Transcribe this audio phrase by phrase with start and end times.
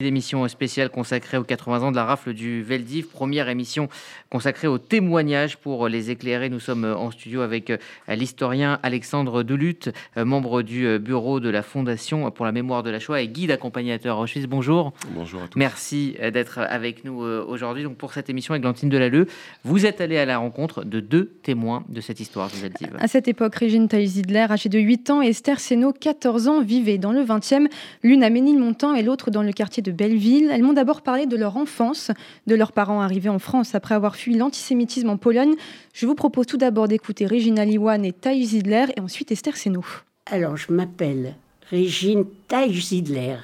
[0.00, 3.88] L'émission spéciale consacrée aux 80 ans de la rafle du Veldiv, première émission
[4.30, 6.48] consacrée aux témoignages pour les éclairer.
[6.50, 11.48] Nous sommes en studio avec euh, l'historien Alexandre Delutte, euh, membre du euh, bureau de
[11.48, 14.46] la Fondation pour la mémoire de la Shoah et guide accompagnateur Auschwitz.
[14.46, 14.92] Bonjour.
[15.16, 15.58] Bonjour à tous.
[15.58, 17.82] Merci d'être avec nous aujourd'hui.
[17.82, 19.26] Donc pour cette émission, Glantine Delalleux,
[19.64, 22.90] vous êtes allé à la rencontre de deux témoins de cette histoire du Veldiv.
[23.00, 26.98] À cette époque, Régine Taille-Zidler, âgée de 8 ans, et Esther Seno, 14 ans, vivaient
[26.98, 27.66] dans le 20e,
[28.04, 30.50] l'une à Ménilmontant et l'autre dans le quartier de Belleville.
[30.52, 32.10] Elles m'ont d'abord parlé de leur enfance,
[32.46, 35.54] de leurs parents arrivés en France après avoir fui l'antisémitisme en Pologne.
[35.92, 39.84] Je vous propose tout d'abord d'écouter Regina Liwan et Taï Zidler et ensuite Esther Seno.
[40.26, 41.36] Alors, je m'appelle
[41.70, 43.36] Régine Taï Zidler,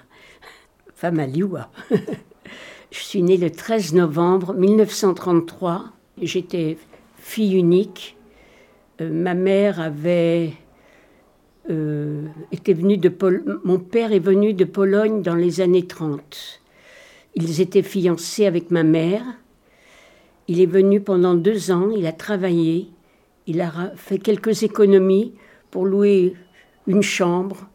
[0.94, 1.26] femme à
[2.90, 5.84] je suis née le 13 novembre 1933.
[6.22, 6.78] J'étais
[7.18, 8.16] fille unique.
[9.00, 10.52] Euh, ma mère avait
[11.70, 13.12] euh, était venu de
[13.64, 16.60] mon père est venu de Pologne dans les années 30.
[17.34, 19.22] Ils étaient fiancés avec ma mère.
[20.46, 22.88] Il est venu pendant deux ans, il a travaillé,
[23.46, 25.32] il a fait quelques économies
[25.70, 26.34] pour louer
[26.86, 27.66] une chambre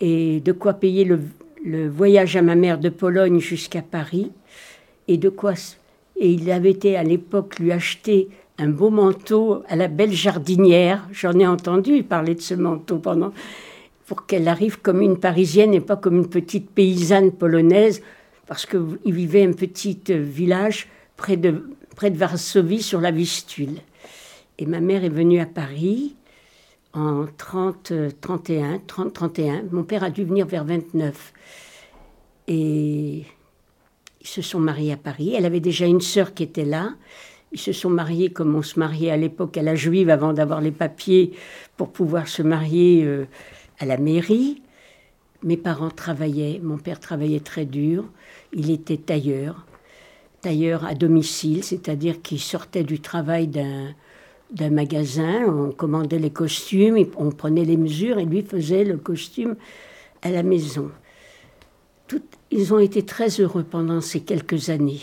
[0.00, 1.20] et de quoi payer le,
[1.64, 4.30] le voyage à ma mère de Pologne jusqu'à Paris
[5.08, 5.54] et de quoi
[6.22, 11.06] et il avait été à l'époque lui acheter un beau manteau à la belle jardinière.
[11.12, 13.32] J'en ai entendu parler de ce manteau pendant
[14.06, 18.02] pour qu'elle arrive comme une Parisienne et pas comme une petite paysanne polonaise,
[18.46, 21.64] parce qu'il vivait un petit euh, village près de,
[21.96, 23.78] près de Varsovie sur la Vistule.
[24.58, 26.14] Et ma mère est venue à Paris
[26.92, 29.62] en 30, 31, 30, 31.
[29.70, 31.32] Mon père a dû venir vers 29.
[32.48, 33.24] Et
[34.20, 35.34] ils se sont mariés à Paris.
[35.34, 36.90] Elle avait déjà une sœur qui était là.
[37.52, 40.60] Ils se sont mariés comme on se mariait à l'époque à la juive avant d'avoir
[40.60, 41.32] les papiers
[41.76, 43.26] pour pouvoir se marier euh,
[43.78, 44.62] à la mairie.
[45.42, 48.04] Mes parents travaillaient, mon père travaillait très dur,
[48.52, 49.66] il était tailleur,
[50.40, 53.88] tailleur à domicile, c'est-à-dire qu'il sortait du travail d'un,
[54.52, 59.56] d'un magasin, on commandait les costumes, on prenait les mesures et lui faisait le costume
[60.22, 60.90] à la maison.
[62.50, 65.00] ils ont été très heureux pendant ces quelques années.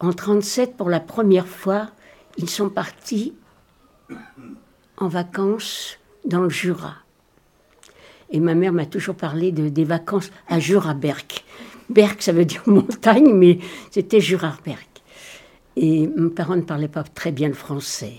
[0.00, 1.90] En 37, pour la première fois,
[2.38, 3.34] ils sont partis
[4.96, 6.94] en vacances dans le Jura.
[8.30, 11.26] Et ma mère m'a toujours parlé de, des vacances à Jura-Berg.
[11.90, 13.58] Berg, ça veut dire montagne, mais
[13.90, 14.86] c'était Jura-Berg.
[15.76, 18.14] Et mes parents ne parlaient pas très bien le français.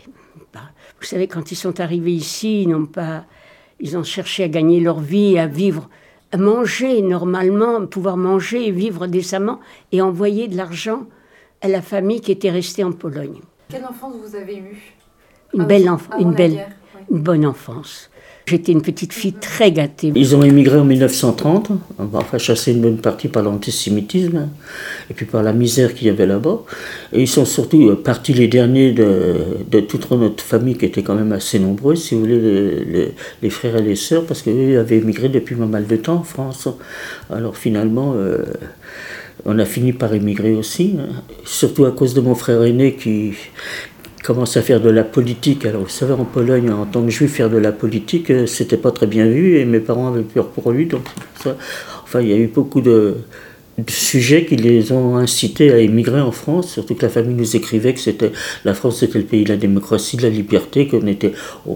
[0.54, 0.60] Bah,
[1.00, 3.26] vous savez, quand ils sont arrivés ici, ils n'ont pas,
[3.80, 5.90] ils ont cherché à gagner leur vie, à vivre,
[6.32, 9.60] à manger normalement, pouvoir manger et vivre décemment,
[9.92, 11.08] et envoyer de l'argent
[11.62, 13.40] à la famille qui était restée en Pologne.
[13.70, 14.94] Quelle enfance vous avez eue?
[15.54, 16.68] Une belle enfance, une belle,
[17.10, 18.10] une bonne enfance.
[18.46, 20.12] J'étais une petite fille très gâtée.
[20.16, 24.50] Ils ont émigré en 1930, enfin chassé une bonne partie par l'antisémitisme
[25.10, 26.60] et puis par la misère qu'il y avait là-bas.
[27.14, 31.04] Et ils sont surtout euh, partis les derniers de, de, toute notre famille qui était
[31.04, 34.98] quand même assez nombreuse, si vous voulez, les, frères et les sœurs, parce qu'eux avaient
[34.98, 36.68] émigré depuis pas mal de temps en France.
[37.30, 38.44] Alors finalement, euh,
[39.46, 41.24] on a fini par émigrer aussi, hein.
[41.46, 43.34] surtout à cause de mon frère aîné qui
[44.24, 45.66] commence à faire de la politique.
[45.66, 48.78] Alors, vous savez, en Pologne, en tant que juif, faire de la politique, euh, c'était
[48.78, 50.86] pas très bien vu et mes parents avaient peur pour lui.
[50.86, 51.04] Donc,
[52.04, 53.16] Enfin, il y a eu beaucoup de,
[53.88, 56.74] sujets qui les ont incités à émigrer en France.
[56.74, 58.32] Surtout que la famille nous écrivait que c'était
[58.66, 61.02] la France, c'était le pays de la démocratie, de la liberté, qu'on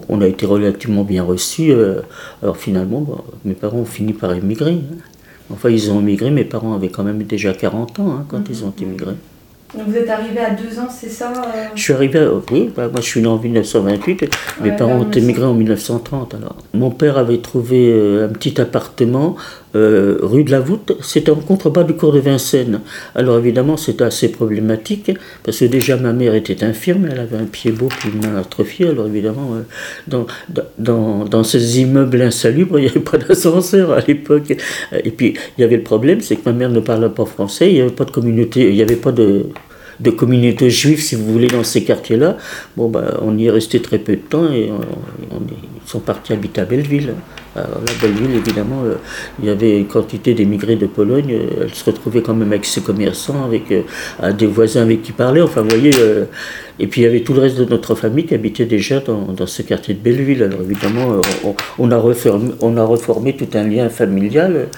[0.08, 1.72] on a été relativement bien reçus.
[1.72, 2.02] Euh.
[2.42, 4.72] Alors, finalement, mes parents ont fini par émigrer.
[4.72, 5.15] Hein.
[5.52, 8.64] Enfin, ils ont immigré, mes parents avaient quand même déjà 40 ans hein, quand ils
[8.64, 9.12] ont immigré.
[9.74, 12.88] Donc vous êtes arrivé à deux ans, c'est ça euh Je suis arrivé, oui, bah,
[12.88, 14.24] moi je suis né en 1928,
[14.62, 16.34] mes parents ont émigré en 1930.
[16.34, 16.56] Alors.
[16.72, 19.36] Mon père avait trouvé euh, un petit appartement
[19.76, 22.80] euh, rue de la Voûte, c'était en contrebas du cours de Vincennes.
[23.14, 27.44] Alors évidemment c'était assez problématique, parce que déjà ma mère était infirme, elle avait un
[27.44, 29.50] pied beau puis une atrophiée, alors évidemment
[30.06, 30.26] dans,
[30.78, 34.56] dans, dans, ces immeubles insalubres, il n'y avait pas d'ascenseur à l'époque.
[35.04, 37.68] Et puis il y avait le problème, c'est que ma mère ne parlait pas français,
[37.68, 39.46] il n'y avait pas de communauté, il n'y avait pas de
[40.00, 42.36] de juives, si vous voulez, dans ces quartiers-là.
[42.76, 46.32] Bon, bah, on y est resté très peu de temps et on, ils sont partis
[46.32, 47.14] habiter à Belleville.
[47.56, 48.96] Alors la Belleville, évidemment, euh,
[49.40, 51.32] il y avait une quantité d'émigrés de Pologne.
[51.32, 55.12] Euh, elle se retrouvait quand même avec ses commerçants, avec euh, des voisins avec qui
[55.12, 55.40] parlait.
[55.40, 55.92] Enfin, vous voyez.
[56.78, 59.46] et puis il y avait tout le reste de notre famille qui habitait déjà dans,
[59.46, 60.42] ce quartier de Belleville.
[60.42, 61.20] Alors évidemment,
[61.78, 64.68] on, a reformé, tout un lien familial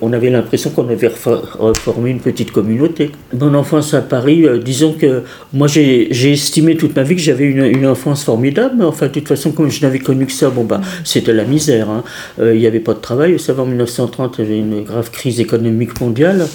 [0.00, 1.10] on, avait l'impression qu'on avait
[1.58, 3.12] reformé une petite communauté.
[3.38, 7.44] Mon enfance à Paris, euh, disons que moi j'ai estimé toute ma vie que j'avais
[7.44, 10.64] une, enfance formidable, mais enfin de toute façon comme je n'avais connu que ça, bon
[10.64, 11.83] bah c'était la misère.
[11.90, 12.02] Hein.
[12.38, 13.32] il n'y avait pas de travail.
[13.32, 16.46] Vous savez, en 1930, il y avait une grave crise économique mondiale.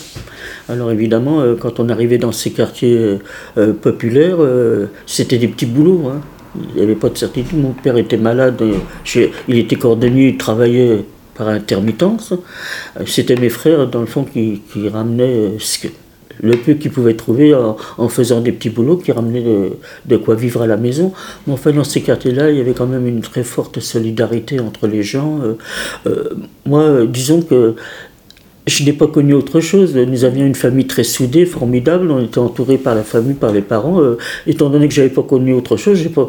[0.68, 3.20] Alors évidemment, quand on arrivait dans ces quartiers
[3.82, 4.38] populaires,
[5.06, 6.10] c'était des petits boulots.
[6.10, 6.22] Hein.
[6.56, 7.58] Il n'y avait pas de certitude.
[7.60, 8.62] Mon père était malade.
[9.16, 11.06] il était cordonnier, il travaillait
[11.40, 12.34] par intermittence.
[13.06, 15.58] C'était mes frères, dans le fond, qui, ramenaient
[16.42, 19.44] le peu qu'ils pouvaient trouver en, faisant des petits boulots, qui ramenaient
[20.06, 21.12] de, quoi vivre à la maison.
[21.46, 24.88] Mais enfin, dans ces quartiers-là, il y avait quand même une très forte solidarité entre
[24.88, 25.40] les gens.
[25.42, 25.54] Euh,
[26.08, 26.30] euh,
[26.66, 27.76] moi, disons que
[28.70, 29.96] je n'ai pas connu autre chose.
[29.96, 32.12] Nous avions une famille très soudée, formidable.
[32.12, 34.02] On était entouré par la famille, par les parents.
[34.02, 36.28] Euh, étant donné que j'avais pas connu autre chose, j'ai pas,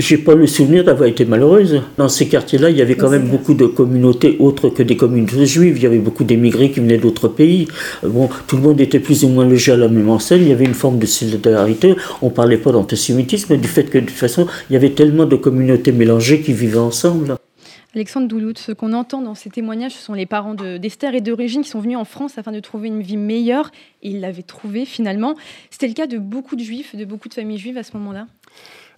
[0.00, 1.82] j'ai pas le souvenir d'avoir été malheureuse.
[1.98, 5.46] Dans ces quartiers-là, il y avait quand même beaucoup de communautés autres que des communautés
[5.46, 5.76] juives.
[5.76, 7.68] Il y avait beaucoup d'émigrés qui venaient d'autres pays.
[8.04, 10.42] Euh, bon, tout le monde était plus ou moins logé à la même enseigne.
[10.42, 11.94] Il y avait une forme de solidarité.
[12.22, 15.26] On parlait pas d'antisémitisme, mais du fait que de toute façon, il y avait tellement
[15.26, 17.36] de communautés mélangées qui vivaient ensemble.
[17.94, 21.62] Alexandre Doulout, ce qu'on entend dans ces témoignages, ce sont les parents d'Esther et d'origine
[21.62, 23.70] qui sont venus en France afin de trouver une vie meilleure.
[24.02, 25.34] Et ils l'avaient trouvée finalement.
[25.70, 28.26] C'était le cas de beaucoup de juifs, de beaucoup de familles juives à ce moment-là?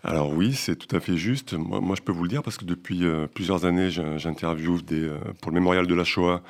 [0.05, 1.55] Alors oui, c'est tout à fait juste.
[1.55, 5.53] Moi, je peux vous le dire parce que depuis euh, plusieurs années, j'interviewe euh, pour
[5.53, 6.43] le mémorial de la Shoah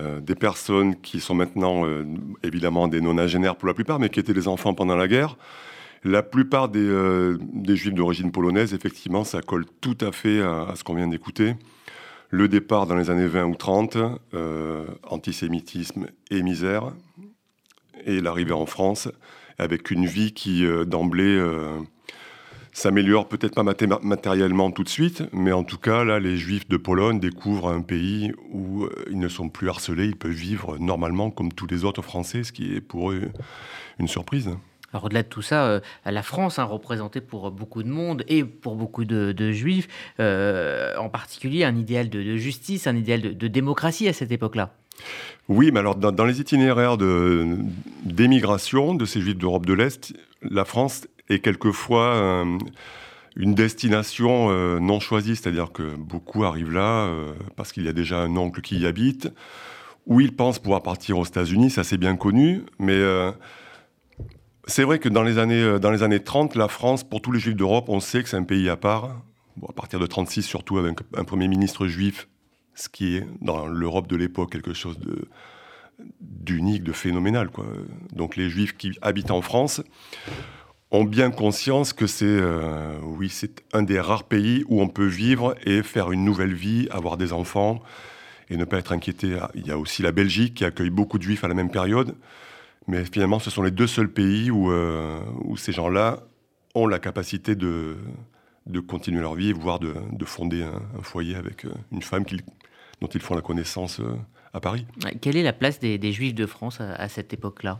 [0.00, 1.84] euh, des personnes qui sont maintenant
[2.42, 5.36] évidemment des nonagénaires pour la plupart, mais qui étaient des enfants pendant la guerre.
[6.04, 10.94] La plupart des, juifs d'origine polonaise, effectivement, ça colle tout à fait à, ce qu'on
[10.94, 11.56] vient d'écouter.
[12.30, 13.98] Le départ dans les années 20 ou 30,
[15.02, 16.92] antisémitisme et misère,
[18.06, 19.08] et l'arrivée en France
[19.58, 21.36] avec une vie qui d'emblée
[22.78, 23.64] s'améliore peut-être pas
[24.02, 27.80] matériellement tout de suite, mais en tout cas, là, les Juifs de Pologne découvrent un
[27.80, 31.84] pays où euh, ils ne sont plus harcelés, ils peuvent vivre normalement comme tous les
[31.84, 33.30] autres Français, ce qui est pour eux
[33.98, 34.50] une surprise.
[34.92, 38.24] Alors au-delà de tout ça, euh, la France, a hein, représentée pour beaucoup de monde
[38.28, 39.88] et pour beaucoup de, juifs,
[40.20, 44.72] euh, en particulier un idéal de, justice, un idéal de, démocratie à cette époque-là.
[45.48, 46.96] Oui, mais alors dans, dans les itinéraires
[48.04, 52.58] d'émigration de ces juifs d'Europe de l'Est, la France et quelquefois euh,
[53.36, 57.92] une destination euh, non choisie, c'est-à-dire que beaucoup arrivent là euh, parce qu'il y a
[57.92, 59.32] déjà un oncle qui y habite,
[60.06, 62.98] ou ils pensent pouvoir partir aux États-Unis, ça c'est bien connu, mais
[64.66, 67.38] c'est vrai que dans les, années, dans les années 30, la France, pour tous les
[67.38, 69.20] juifs d'Europe, on sait que c'est un pays à part,
[69.68, 72.26] à partir de 36 surtout avec un Premier ministre juif,
[72.74, 74.98] ce qui est dans l'Europe de l'époque quelque chose
[76.20, 77.50] d'unique, de phénoménal.
[78.12, 79.82] Donc les juifs qui habitent en France,
[80.90, 85.06] ont bien conscience que c'est euh, oui, c'est un des rares pays où on peut
[85.06, 87.82] vivre et faire une nouvelle vie, avoir des enfants
[88.50, 89.38] et ne pas être inquiété.
[89.54, 92.14] Il y a aussi la Belgique qui accueille beaucoup de juifs à la même période,
[92.86, 96.20] mais finalement ce sont les deux seuls pays où, euh, où ces gens-là
[96.74, 97.96] ont la capacité de,
[98.66, 102.24] de continuer leur vie, voire de, de fonder un, foyer avec euh, une femme
[103.02, 104.00] dont ils font la connaissance
[104.54, 104.86] à Paris.
[105.20, 107.78] Quelle est la place des, juifs de France à cette époque-là?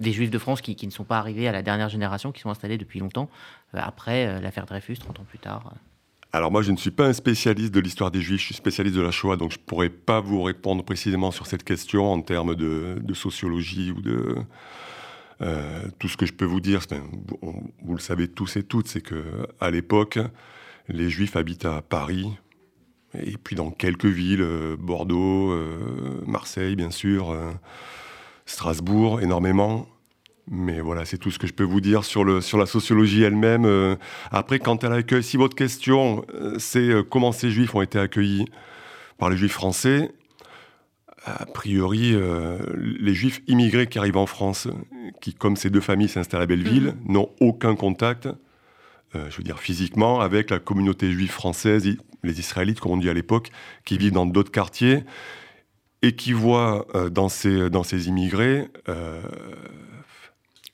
[0.00, 2.50] Des Juifs de France qui, ne sont pas arrivés à la dernière génération, qui sont
[2.50, 3.28] installés depuis longtemps,
[3.74, 5.74] euh, après euh, l'affaire Dreyfus, 30 ans plus tard
[6.32, 8.94] alors moi, je ne suis pas un spécialiste de l'histoire des Juifs, je suis spécialiste
[8.94, 12.22] de la Shoah, donc je ne pourrais pas vous répondre précisément sur cette question en
[12.22, 14.36] termes de, sociologie ou de...
[15.42, 16.82] Euh, tout ce que je peux vous dire,
[17.82, 20.20] vous, le savez tous et toutes, c'est que à l'époque,
[20.86, 22.30] les Juifs habitent à Paris,
[23.18, 24.46] et puis dans quelques villes,
[24.78, 25.52] Bordeaux,
[26.28, 27.34] Marseille, bien sûr.
[28.50, 29.86] Strasbourg énormément.
[30.48, 33.22] Mais voilà, c'est tout ce que je peux vous dire sur, le, sur la sociologie
[33.22, 33.64] elle-même.
[33.64, 33.94] Euh,
[34.32, 37.98] après, quand elle accueille, si votre question, euh, c'est euh, comment ces juifs ont été
[37.98, 38.46] accueillis
[39.18, 40.10] par les juifs français,
[41.26, 42.16] a priori,
[42.98, 44.66] les juifs immigrés qui arrivent en France,
[45.20, 47.12] qui, comme ces deux familles s'installent à Belleville, mhm.
[47.12, 48.26] n'ont aucun contact,
[49.12, 51.86] je veux dire physiquement, avec la communauté juive française,
[52.24, 53.50] les Israélites, comme on dit à l'époque,
[53.84, 55.04] qui vivent dans d'autres quartiers
[56.02, 59.22] et qui voit euh, dans, ces, dans ces immigrés euh,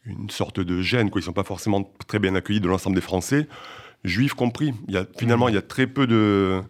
[0.05, 1.11] une sorte de gêne.
[1.11, 1.21] Quoi.
[1.21, 3.49] Ils ne sont pas forcément très bien accueillis de l'ensemble des Français,
[4.05, 4.73] juifs compris.
[4.89, 6.63] Il y a, finalement, il y a très peu de,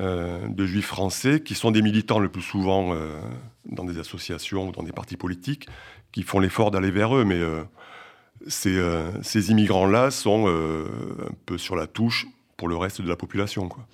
[0.00, 2.96] euh, de juifs français qui sont des militants le plus souvent
[3.66, 5.68] dans des associations ou dans des partis politiques
[6.10, 7.24] qui font l'effort d'aller vers eux.
[7.24, 7.40] Mais
[8.48, 8.82] ces,
[9.22, 12.26] ces immigrants-là sont un peu sur la touche
[12.56, 13.68] pour le reste de la population.
[13.68, 13.86] Quoi.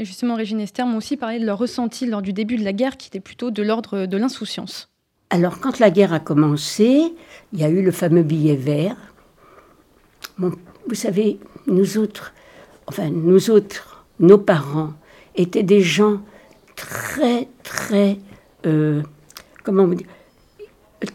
[0.00, 2.72] Et justement, Régine Esther m'a aussi parlé de leur ressenti lors du début de la
[2.72, 4.88] guerre, qui était plutôt de l'ordre de l'insouciance.
[5.28, 7.12] Alors, quand la guerre a commencé,
[7.52, 8.96] il y a eu le fameux billet vert.
[10.38, 10.54] vous
[10.94, 12.32] savez, nous autres,
[12.86, 14.94] enfin, nous autres, nos parents,
[15.36, 16.22] étaient des gens
[16.76, 18.16] très, très,
[18.64, 19.02] euh,
[19.64, 20.06] comment dire,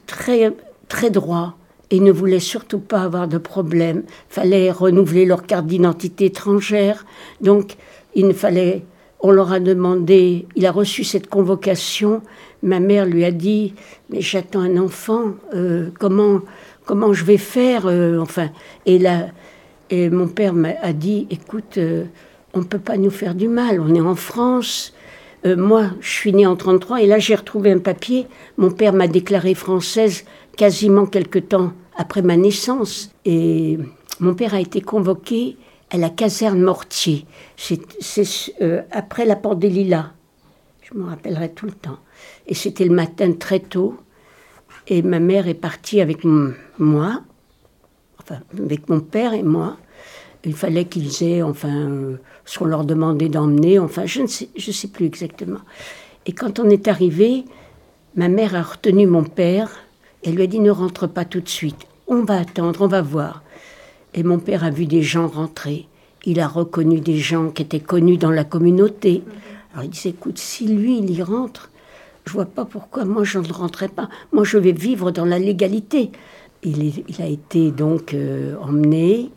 [0.05, 0.53] très,
[0.87, 1.55] très droits
[1.89, 4.03] et ne voulaient surtout pas avoir de problème.
[4.29, 7.03] Fallait renouveler leur carte d'identité étrangère.
[7.41, 7.77] Donc,
[8.15, 8.83] il fallait
[9.21, 12.21] on leur a demandé, il a reçu cette convocation,
[12.61, 13.73] ma mère lui a dit,
[14.09, 16.41] mais j'attends un enfant, euh, comment,
[16.85, 18.49] comment je vais faire euh, Enfin,
[18.85, 19.27] et, là,
[19.89, 21.79] et mon père m'a dit, écoute,
[22.53, 24.93] on ne peut pas nous faire du mal, on est en France.
[25.43, 28.27] moi, je suis née en 33 et là j'ai retrouvé un papier.
[28.57, 33.11] Mon père m'a déclaré française quasiment quelque temps après ma naissance.
[33.25, 33.77] Et
[34.19, 35.57] mon père a été convoqué
[35.91, 37.25] à la caserne Mortier.
[37.57, 38.27] C'est
[38.61, 40.11] euh, après la porte des Lilas.
[40.81, 41.99] Je me rappellerai tout le temps.
[42.47, 43.97] Et c'était le matin très tôt.
[44.87, 46.23] Et ma mère est partie avec
[46.77, 47.21] moi,
[48.19, 49.77] enfin, avec mon père et moi.
[50.43, 54.49] Il fallait qu'ils aient, enfin, euh, ce qu'on leur demandait d'emmener, enfin, je ne sais,
[54.55, 55.61] je sais plus exactement.
[56.27, 57.45] Et quand on est arrivé,
[58.15, 59.71] ma mère a retenu mon père.
[60.23, 61.87] Elle lui a dit ne rentre pas tout de suite.
[62.07, 63.43] On va attendre, on va voir.
[64.15, 65.87] Et mon père a vu des gens rentrer.
[66.25, 69.21] Il a reconnu des gens qui étaient connus dans la communauté.
[69.73, 71.69] Alors il disait, écoute, si lui, il y rentre,
[72.25, 74.09] je vois pas pourquoi moi je ne rentrerai pas.
[74.31, 76.11] Moi, je vais vivre dans la légalité.
[76.63, 79.29] Il, a été donc euh, emmené,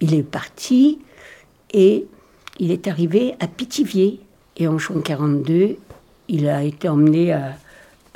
[0.00, 0.98] il est parti
[1.72, 2.04] et
[2.58, 4.20] il est arrivé à Pithiviers.
[4.58, 5.76] Et en juin 42,
[6.28, 7.56] il a été emmené à.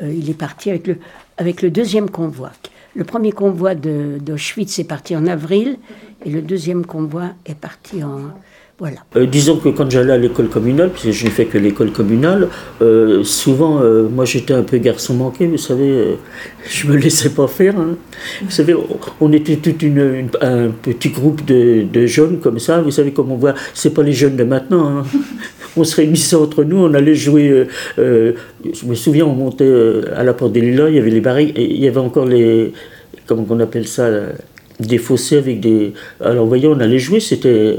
[0.03, 0.99] Euh, il est parti avec le,
[1.39, 2.51] avec le deuxième convoi.
[2.95, 5.79] Le premier convoi d'Auschwitz est parti en avril
[6.25, 8.33] et le deuxième convoi est parti en...
[9.17, 11.93] Euh, disons que quand j'allais à l'école communale, parce que je n'ai fait que l'école
[11.93, 12.49] communale,
[12.81, 16.17] euh, souvent, euh, moi j'étais un peu garçon manqué, vous savez,
[16.69, 17.79] je me laissais pas faire.
[17.79, 17.97] Hein.
[18.43, 18.75] Vous savez,
[19.21, 19.75] on était tout
[20.41, 24.13] un petit groupe de, jeunes comme ça, vous savez, comme on voit, c'est pas les
[24.13, 24.99] jeunes de maintenant.
[24.99, 25.05] Hein.
[25.75, 27.67] On se réunissait entre nous, on allait jouer.
[27.97, 29.73] je me souviens, on montait
[30.15, 32.27] à la porte des Lilas, il y avait les barriques, et il y avait encore
[32.27, 32.75] les.
[33.25, 34.11] Comment on appelle ça
[34.81, 35.95] Des fossés avec des.
[36.21, 37.79] Alors, vous voyez, on allait jouer, c'était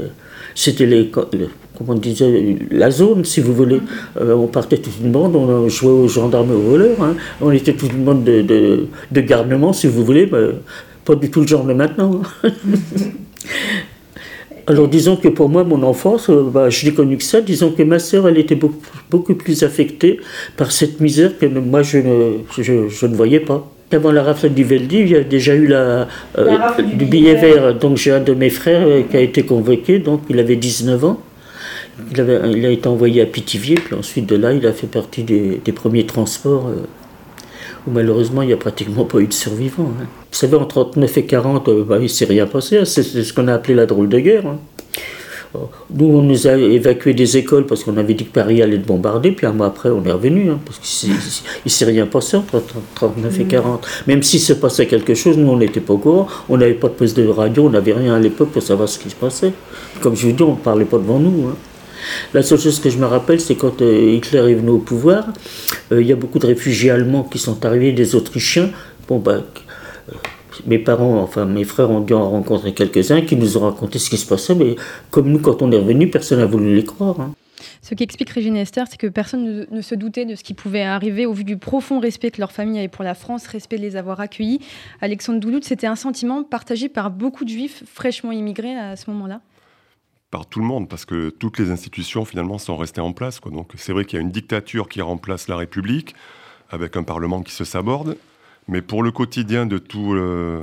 [0.54, 3.80] c'était les, comment on disait, la zone, si vous voulez.
[4.20, 7.02] Euh, on partait toute une bande, on jouait aux gendarmes et aux voleurs.
[7.02, 7.16] Hein.
[7.40, 10.50] On était toute une bande de, de, garnement, si vous voulez, mais
[11.04, 12.22] pas du tout le genre de maintenant.
[12.44, 12.50] Hein.
[14.66, 17.42] Alors disons que pour moi, mon enfance, euh, bah, je n'ai connu que ça.
[17.42, 18.58] Disons que ma sœur, elle était
[19.10, 20.20] beaucoup, plus affectée
[20.56, 23.73] par cette misère que moi, je ne, je ne voyais pas.
[23.92, 27.74] Avant la rafle du Veldiv, il y a déjà eu la, euh, du, billet vert.
[27.74, 31.04] Donc j'ai un de mes frères euh, qui a été convoqué, donc il avait 19
[31.04, 31.20] ans.
[32.10, 34.88] Il, avait, il, a été envoyé à Pithiviers, puis ensuite de là, il a fait
[34.88, 36.82] partie des, premiers transports euh,
[37.86, 39.92] où malheureusement il n'y a pratiquement pas eu de survivants.
[40.00, 40.06] Hein.
[40.32, 42.78] Vous savez, en 39 et 40, bah, il ne s'est rien passé.
[42.78, 42.84] Hein.
[42.84, 44.46] C'est ce qu'on a appelé la drôle de guerre.
[44.46, 44.58] Hein.
[45.90, 48.86] Nous, on nous a évacué des écoles parce qu'on avait dit que Paris allait être
[48.86, 52.36] bombardé, puis un mois après, on est revenu, hein, parce qu'il ne s'est rien passé
[52.36, 52.62] entre
[52.94, 53.82] 39 et 40.
[53.82, 54.10] Mm.
[54.10, 56.88] Même s'il se passait quelque chose, nous, on n'était pas au courant, on n'avait pas
[56.88, 59.52] de poste de radio, on n'avait rien à l'époque pour savoir ce qui se passait.
[60.00, 61.48] Comme je vous dis, on ne parlait pas devant nous.
[61.48, 61.56] Hein.
[62.32, 65.26] La seule chose que je me rappelle, c'est quand euh, Hitler est venu au pouvoir,
[65.92, 68.70] euh, il y a beaucoup de réfugiés allemands qui sont arrivés, des Autrichiens.
[69.08, 69.42] Bon, bah,
[70.66, 74.10] mes parents, enfin mes frères ont dû en rencontrer quelques-uns qui nous ont raconté ce
[74.10, 74.76] qui se passait, mais
[75.10, 77.20] comme nous, quand on est revenu, personne n'a voulu les croire.
[77.20, 77.34] Hein.
[77.82, 81.26] Ce qu'explique Régine Esther, c'est que personne ne, se doutait de ce qui pouvait arriver
[81.26, 83.96] au vu du profond respect que leur famille avait pour la France, respect de les
[83.96, 84.60] avoir accueillis.
[85.00, 89.40] Alexandre Doulout, c'était un sentiment partagé par beaucoup de juifs fraîchement immigrés à ce moment-là
[90.30, 93.38] par tout le monde, parce que toutes les institutions finalement sont restées en place.
[93.38, 93.52] Quoi.
[93.52, 96.16] Donc c'est vrai qu'il y a une dictature qui remplace la République,
[96.70, 98.16] avec un Parlement qui se saborde,
[98.68, 100.62] mais pour le quotidien de tout, euh,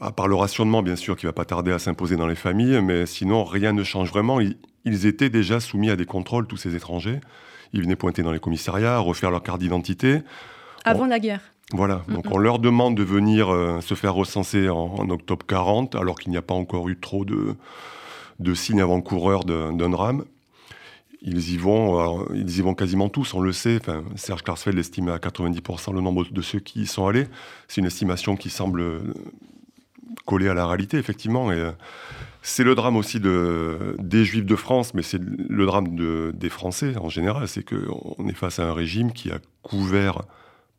[0.00, 2.80] à part le rationnement bien sûr qui va pas tarder à s'imposer dans les familles,
[2.82, 4.40] mais sinon rien ne change vraiment.
[4.40, 7.20] Ils, étaient déjà soumis à des contrôles, tous ces étrangers.
[7.72, 10.22] Ils venaient pointer dans les commissariats, refaire leur carte d'identité.
[10.84, 11.40] Avant la guerre.
[11.72, 16.18] Voilà, donc on leur demande de venir euh, se faire recenser en, octobre 40, alors
[16.18, 17.54] qu'il n'y a pas encore eu trop de,
[18.40, 20.24] de signes avant-coureurs d'un drame
[21.22, 23.78] ils y vont, ils y vont quasiment tous, on le sait.
[23.80, 27.28] Enfin, Serge Klarsfeld estime à 90% le nombre de ceux qui y sont allés.
[27.68, 29.14] C'est une estimation qui semble
[30.26, 31.52] coller à la réalité, effectivement.
[31.52, 31.72] Et euh,
[32.42, 36.48] c'est le drame aussi de, des Juifs de France, mais c'est le drame de, des
[36.48, 37.46] Français en général.
[37.46, 40.22] C'est qu'on est face à un régime qui a couvert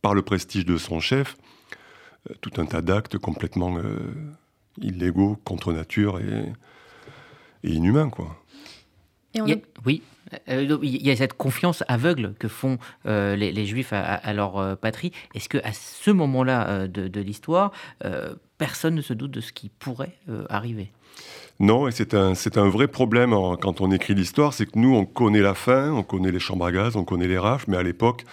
[0.02, 1.38] par le prestige de son chef
[2.30, 3.98] euh, tout un tas d'actes complètement euh,
[4.82, 6.54] illégaux, contre nature et,
[7.64, 8.38] et inhumains, quoi.
[9.36, 10.12] Oui, euh,
[10.48, 15.12] il y a cette confiance aveugle que font euh, les, Juifs à, leur euh, patrie.
[15.36, 17.72] Est-ce que à ce moment-là de, l'histoire,
[18.58, 20.18] personne ne se doute de ce qui pourrait
[20.50, 20.92] arriver?
[21.60, 25.06] Non, et c'est un, un vrai problème quand on écrit l'histoire, c'est que nous, on
[25.06, 27.84] connaît la fin, on connaît les chambres à gaz, on connaît les rafles, mais à
[27.84, 28.25] l'époque,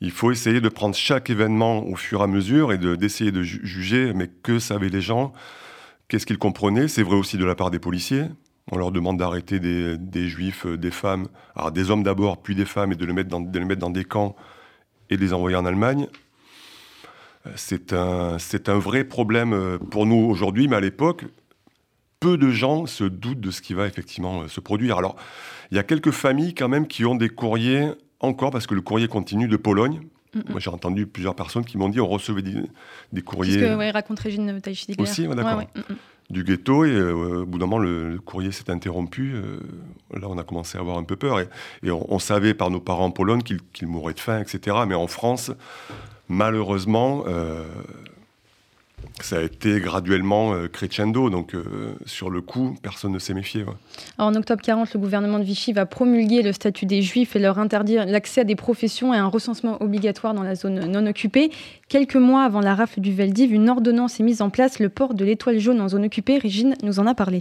[0.00, 3.32] il faut essayer de prendre chaque événement au fur et à mesure et de, d'essayer
[3.32, 5.32] de juger, mais que savaient les gens,
[6.08, 6.88] qu'est-ce qu'ils comprenaient?
[6.88, 8.24] C'est vrai aussi de la part des policiers,
[8.70, 12.92] On leur demande d'arrêter des, juifs, des femmes, alors des hommes d'abord, puis des femmes,
[12.92, 14.36] et de les, mettre dans, de les mettre dans des camps
[15.10, 16.06] et de les envoyer en Allemagne.
[17.56, 21.24] C'est un, un vrai problème pour nous aujourd'hui, mais à l'époque,
[22.20, 24.98] peu de gens se doutent de ce qui va effectivement se produire.
[24.98, 25.16] Alors,
[25.70, 28.80] il y a quelques familles quand même qui ont des courriers encore, parce que le
[28.80, 30.00] courrier continue de Pologne.
[30.48, 33.54] Moi, j'ai entendu plusieurs personnes qui m'ont dit on recevait des, courriers.
[33.54, 34.60] C'est ce que ouais, raconte Régine
[34.98, 35.62] Aussi, d'accord.
[36.30, 39.32] Du ghetto, et euh, au bout d'un moment, le, courrier s'est interrompu.
[39.34, 39.58] Euh,
[40.12, 41.40] là, on a commencé à avoir un peu peur.
[41.40, 44.76] Et, on, savait par nos parents en Pologne qu'ils mourraient de faim, etc.
[44.86, 45.52] Mais en France,
[46.28, 47.64] malheureusement, euh,
[49.20, 53.64] ça a été graduellement euh, crescendo, donc euh, sur le coup, personne ne s'est méfié.
[54.16, 57.58] en octobre 40, le gouvernement de Vichy va promulguer le statut des Juifs et leur
[57.58, 61.50] interdire l'accès à des professions et un recensement obligatoire dans la zone non occupée.
[61.88, 65.14] Quelques mois avant la rafle du Veldiv, une ordonnance est mise en place, le port
[65.14, 66.38] de l'étoile jaune en zone occupée.
[66.38, 67.40] Régine nous en a parlé.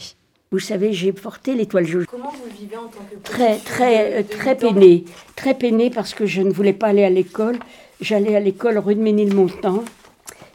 [0.52, 2.06] Vous savez, j'ai porté l'étoile jaune.
[2.06, 5.04] Comment vous vivez en tant que Très, très, très peinée.
[5.36, 7.60] Très peinée parce que je ne voulais pas aller à l'école.
[8.00, 9.84] J'allais à l'école rue de Ménilmontant.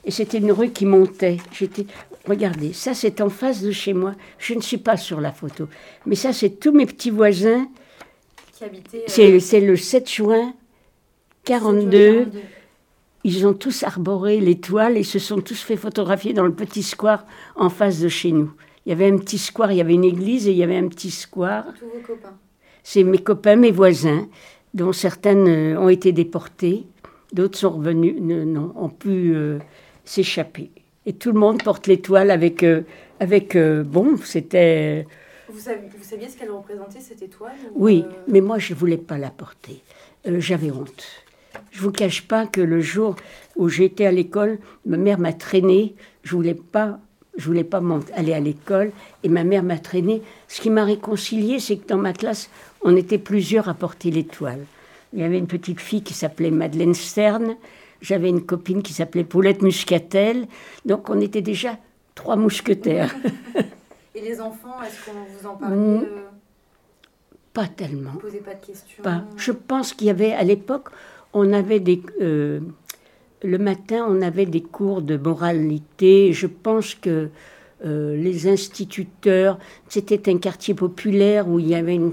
[0.05, 1.39] Et c'était une rue qui montait.
[1.53, 1.87] J'étais,
[2.27, 4.15] regardez, ça c'est en face de chez moi.
[4.39, 5.69] Je ne suis pas sur la photo,
[6.07, 7.69] mais ça c'est tous mes petits voisins.
[8.53, 9.05] Qui habitaient.
[9.19, 10.55] Euh, c'est, le 7 juin
[11.45, 12.29] 42.
[13.25, 17.25] Ils ont tous arboré l'étoile et se sont tous fait photographier dans le petit square
[17.55, 18.53] en face de chez nous.
[18.85, 20.77] Il y avait un petit square, il y avait une église et il y avait
[20.77, 21.67] un petit square.
[21.79, 22.37] Tous vos copains.
[22.83, 24.27] C'est mes copains, mes voisins,
[24.75, 26.85] dont certaines euh, ont été déportées,
[27.33, 29.59] d'autres sont revenus, non, ont pu euh,
[30.05, 30.71] s'échapper.
[31.07, 32.83] Et tout le monde porte l'étoile avec, euh,
[33.21, 35.07] avec euh, bon, c'était...
[35.49, 38.79] Vous saviez, vous saviez ce qu'elle représentait, cette étoile Oui, euh, mais moi, je ne
[38.79, 39.83] voulais pas la porter.
[40.25, 41.05] J'avais honte.
[41.71, 43.17] Je ne vous cache pas que le jour
[43.57, 45.95] où j'étais à l'école, ma mère m'a traînée.
[46.23, 47.01] Je ne voulais pas,
[47.37, 47.83] je voulais pas
[48.15, 48.93] aller à l'école.
[49.25, 50.23] Et ma mère m'a traînée.
[50.49, 52.49] Ce qui m'a réconcilié, c'est que dans ma classe,
[52.83, 54.65] on était plusieurs à porter l'étoile.
[55.13, 57.57] Il y avait une petite fille qui s'appelait Madeleine Stern.
[58.03, 60.47] J'avais une copine qui s'appelait Paulette Muscatel.
[60.85, 61.79] Donc on était déjà
[62.15, 63.15] trois mousquetaires.
[64.15, 66.03] Et les enfants, est-ce qu'on vous en parlait mm.
[66.03, 66.29] euh,
[67.55, 68.11] Pas tellement.
[68.11, 69.25] Vous posez pas de questions pas.
[69.37, 70.89] Je pense qu'il y avait, à l'époque,
[71.33, 72.03] on avait des...
[72.21, 72.61] Euh,
[73.45, 76.33] le matin, on avait des cours de moralité.
[76.33, 77.31] Je pense que
[77.85, 82.13] euh, les instituteurs, c'était un quartier populaire où il y avait une,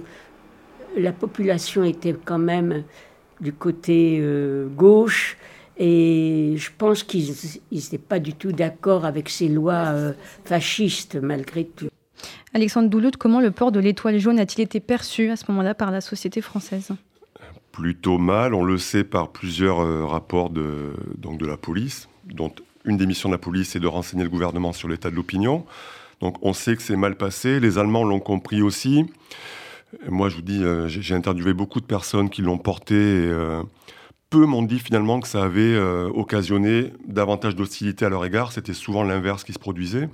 [0.98, 2.84] la population était quand même
[3.42, 4.24] du côté
[4.76, 5.38] gauche
[5.80, 7.34] et je pense qu'ils
[7.72, 10.14] n'étaient pas du tout d'accord avec ces lois euh,
[10.44, 11.88] fascistes, malgré tout.
[12.54, 15.92] Alexandre Doulout, comment le port de l'étoile jaune a-t-il été perçu à ce moment-là par
[15.92, 16.92] la société française?
[17.72, 22.52] Plutôt mal, on le sait par plusieurs euh, rapports de, donc de la police, dont
[22.84, 25.66] une des missions de la police est de renseigner le gouvernement sur l'état de l'opinion.
[26.20, 29.06] Donc on sait que c'est mal passé, les Allemands l'ont compris aussi.
[30.10, 32.96] Moi je vous dis, euh, j'ai interviewé beaucoup de personnes qui l'ont porté.
[32.96, 33.32] Et,
[34.30, 38.52] peu m'ont dit finalement que ça avait euh, occasionné davantage d'hostilité à leur égard.
[38.52, 40.10] C'était souvent l'inverse qui se produisait.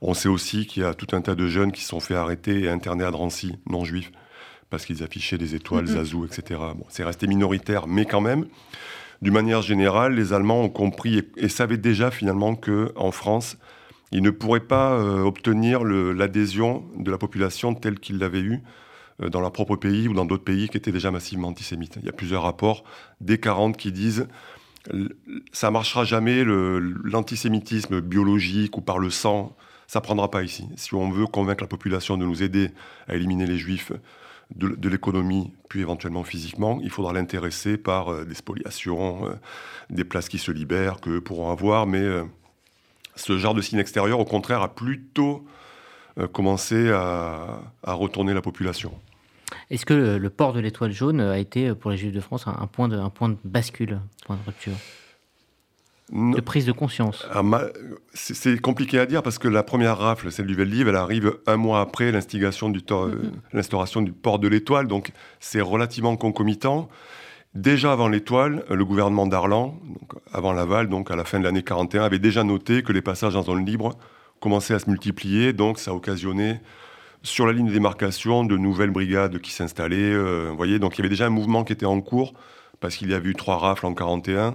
[0.00, 2.14] On sait aussi qu'il y a tout un tas de jeunes qui se sont fait
[2.14, 4.10] arrêter et interner à Drancy, non juifs,
[4.70, 6.60] parce qu'ils affichaient des étoiles, Zazou, etc.
[6.76, 8.46] Bon, c'est resté minoritaire, mais quand même,
[9.22, 13.56] d'une manière générale, les Allemands ont compris et, savaient déjà finalement qu'en France,
[14.10, 18.62] ils ne pourraient pas euh, obtenir l'adhésion de la population telle qu'ils l'avaient eue
[19.20, 21.96] dans leur propre pays ou dans d'autres pays qui étaient déjà massivement antisémites.
[22.00, 22.84] Il y a plusieurs rapports
[23.20, 24.26] des 40 qui disent
[25.52, 30.68] ça marchera jamais l'antisémitisme biologique ou par le sang, ça prendra pas ici.
[30.76, 32.70] Si on veut convaincre la population de nous aider
[33.08, 33.92] à éliminer les juifs
[34.54, 39.34] de, l'économie, puis éventuellement physiquement, il faudra l'intéresser par euh, des spoliations, euh,
[39.90, 41.86] des places qui se libèrent, qu'eux pourront avoir.
[41.86, 42.04] Mais
[43.16, 45.50] ce genre de signe extérieur, au contraire, a plutôt euh,
[46.32, 48.92] commencer à, retourner la population.
[49.70, 52.66] Est-ce que le, port de l'étoile jaune a été pour les Juifs de France un,
[52.66, 54.74] point, de, un point de bascule, un point de rupture
[56.12, 57.26] de prise de conscience
[58.12, 61.56] C'est compliqué à dire parce que la première rafle, celle du Veldiv, elle arrive un
[61.56, 66.88] mois après l'instauration du, du port de l'étoile, donc c'est relativement concomitant.
[67.54, 69.78] Déjà avant l'étoile, le gouvernement d'Arlan,
[70.32, 73.36] avant Laval, donc à la fin de l'année 41, avait déjà noté que les passages
[73.36, 73.96] en zone libre
[74.44, 76.60] commençait à se multiplier, donc ça a occasionné
[77.22, 80.12] sur la ligne de démarcation de nouvelles brigades qui s'installaient.
[80.12, 82.34] Euh, vous voyez, donc il y avait déjà un mouvement qui était en cours,
[82.78, 84.54] parce qu'il y avait eu trois rafles en 41.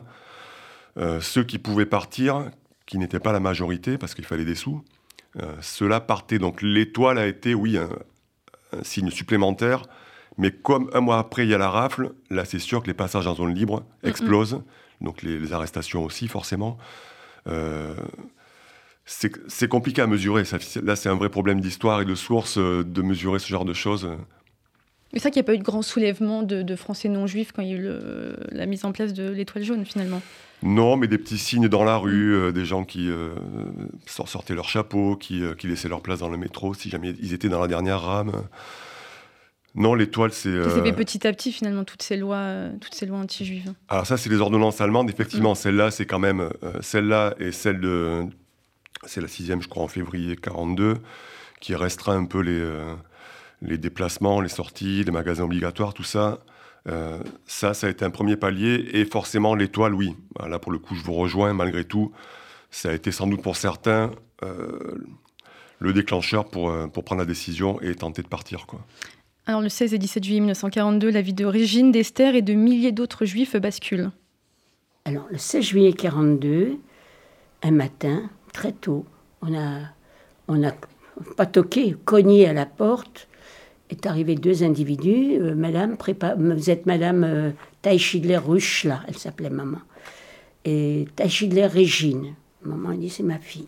[0.97, 2.51] Euh, ceux qui pouvaient partir,
[2.85, 4.83] qui n'étaient pas la majorité, parce qu'il fallait des sous,
[5.41, 6.37] euh, ceux-là partaient.
[6.37, 7.89] Donc l'étoile a été, oui, un,
[8.83, 9.81] signe supplémentaire.
[10.37, 12.93] Mais comme un mois après, il y a la rafle, là, c'est sûr que les
[12.93, 14.61] passages en zone libre explosent.
[15.01, 16.77] Donc les, les, arrestations aussi, forcément
[19.09, 20.43] c'est compliqué à mesurer.
[20.83, 24.07] là, c'est un vrai problème d'histoire et de source de mesurer ce genre de choses.
[25.13, 27.69] C'est ça qu'il n'y a pas eu de grand soulèvement de, Français non-juifs quand il
[27.69, 27.89] y a eu
[28.51, 30.21] la mise en place de l'étoile jaune, finalement
[30.61, 33.33] Non, mais des petits signes dans la rue, euh, des gens qui euh,
[34.05, 37.33] sortaient leur chapeau, qui, euh, qui, laissaient leur place dans le métro, si jamais ils
[37.33, 38.43] étaient dans la dernière rame.
[39.73, 40.63] Non, l'étoile, c'est.
[40.63, 43.73] Ça s'est fait petit à petit, finalement, toutes ces lois, toutes ces lois anti-juives.
[43.87, 45.09] Alors, ça, c'est les ordonnances allemandes.
[45.09, 45.55] Effectivement, mm.
[45.55, 46.49] celle-là, c'est quand même.
[46.81, 48.25] celle-là et celle de.
[49.05, 50.95] C'est la sixième, je crois, en février 42,
[51.59, 52.61] qui restreint un peu les
[53.61, 56.39] les déplacements, les sorties, les magasins obligatoires, tout ça,
[56.87, 58.89] euh, ça, ça a été un premier palier.
[58.93, 60.15] Et forcément, l'étoile, oui.
[60.47, 62.11] Là, pour le coup, je vous rejoins, malgré tout.
[62.71, 64.11] Ça a été sans doute pour certains
[64.43, 64.79] euh,
[65.79, 68.65] le déclencheur pour, euh, pour prendre la décision et tenter de partir.
[68.65, 68.79] Quoi.
[69.45, 72.91] Alors, le 16 et 17 juillet 1942, la vie de Régine, d'Esther et de milliers
[72.91, 74.11] d'autres juifs bascule.
[75.05, 76.77] Alors, le 16 juillet 1942,
[77.63, 79.05] un matin, très tôt,
[79.41, 79.79] on a,
[80.47, 80.71] on a
[81.35, 83.29] pas toqué, cogné à la porte
[83.89, 85.37] est arrivé deux individus.
[85.39, 85.97] Euh, madame,
[86.37, 89.79] vous êtes Madame euh, Ruch, là, elle s'appelait maman.
[90.65, 92.35] Et Taichidler Régine.
[92.63, 93.67] Maman a dit c'est ma fille.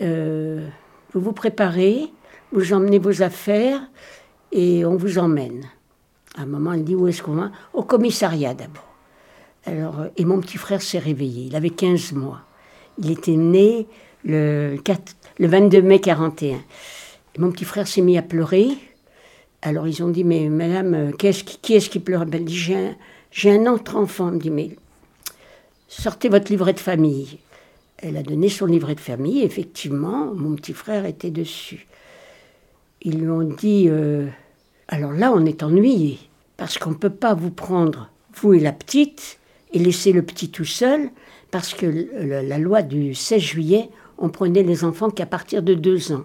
[0.00, 0.66] Euh,
[1.12, 2.06] vous vous préparez,
[2.52, 3.80] vous emmenez vos affaires
[4.52, 5.64] et on vous emmène.
[6.36, 7.50] À un moment, elle dit où est-ce qu'on va?
[7.72, 8.84] Au commissariat d'abord.
[9.66, 11.46] Alors, et mon petit frère s'est réveillé.
[11.46, 12.40] Il avait 15 mois.
[12.98, 13.86] Il était né
[14.24, 16.56] le, 4, le 22 mai 41.
[16.56, 16.60] Et
[17.38, 18.68] mon petit frère s'est mis à pleurer.
[19.62, 22.24] Alors ils ont dit, mais madame, qui est-ce qui pleure?
[22.32, 22.76] Elle dit,
[23.30, 24.28] j'ai un, autre enfant.
[24.28, 24.76] Elle me dit,
[25.88, 27.38] sortez votre livret de famille.
[27.98, 31.88] Elle a donné son livret de famille, effectivement, mon petit frère était dessus.
[33.02, 34.28] Ils lui ont dit, euh,
[34.86, 36.18] alors là, on est ennuyé,
[36.56, 39.38] parce qu'on ne peut pas vous prendre, vous et la petite,
[39.72, 41.10] et laisser le petit tout seul,
[41.50, 41.86] parce que
[42.22, 46.24] la loi du 16 juillet, on prenait les enfants qu'à partir de deux ans.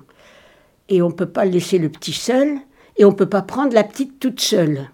[0.89, 2.59] Et on ne peut pas laisser le petit seul,
[2.97, 4.89] et on ne peut pas prendre la petite toute seule.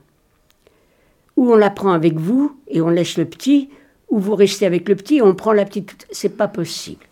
[1.35, 3.69] Ou on la prend avec vous et on laisse le petit,
[4.09, 6.07] ou vous restez avec le petit et on prend la petite.
[6.11, 7.05] C'est pas possible.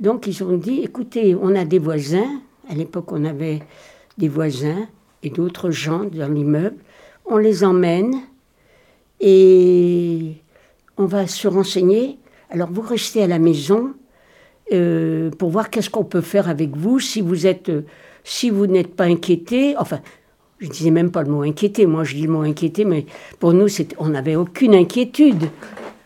[0.00, 2.40] Donc ils ont dit écoutez, on a des voisins.
[2.68, 3.60] À l'époque, on avait
[4.18, 4.88] des voisins
[5.22, 6.76] et d'autres gens dans l'immeuble.
[7.24, 8.14] On les emmène
[9.20, 10.34] et
[10.96, 12.18] on va se renseigner.
[12.50, 13.94] Alors vous restez à la maison
[14.72, 17.70] euh, pour voir qu'est-ce qu'on peut faire avec vous si vous êtes
[18.26, 20.00] si vous n'êtes pas inquiété, enfin,
[20.58, 23.06] je ne disais même pas le mot inquiété, moi je dis le mot inquiété, mais
[23.38, 25.44] pour nous, on n'avait aucune inquiétude.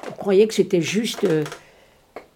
[0.07, 1.25] On croyait que c'était juste...
[1.25, 1.45] Euh,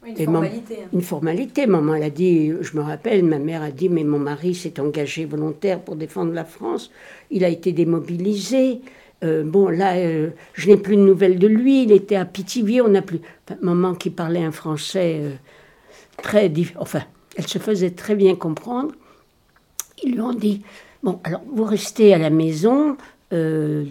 [0.07, 0.79] une formalité.
[0.83, 0.89] Hein.
[0.93, 1.67] Une formalité.
[1.67, 4.81] Maman, elle a dit, je me rappelle, ma mère a dit, mais mon mari s'est
[4.81, 6.91] engagé volontaire pour défendre la France,
[7.31, 8.81] il a été démobilisé.
[9.25, 12.83] Euh, bon, là, euh, je n'ai plus de nouvelles de lui, il était à Pithiviers,
[12.83, 13.21] on n'a plus...
[13.61, 15.23] maman qui parlait un français
[16.23, 16.53] très...
[16.77, 17.03] Enfin,
[17.37, 18.93] elle se faisait très bien comprendre.
[20.03, 20.63] Ils lui ont dit,
[21.03, 22.97] bon, alors vous restez à la maison,
[23.33, 23.85] euh,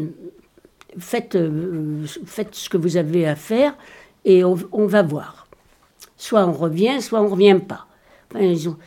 [0.97, 3.75] faites, euh, faites ce que vous avez à faire
[4.25, 5.47] et on, va voir.
[6.17, 7.87] Soit on revient, soit on ne revient pas.
[8.39, 8.77] ils ont,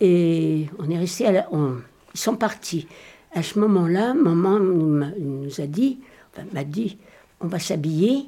[0.00, 2.86] et on est resté à la, ils sont partis.
[3.34, 5.98] À ce moment-là, maman nous, a dit,
[6.32, 6.98] enfin, m'a dit,
[7.40, 8.26] on va s'habiller.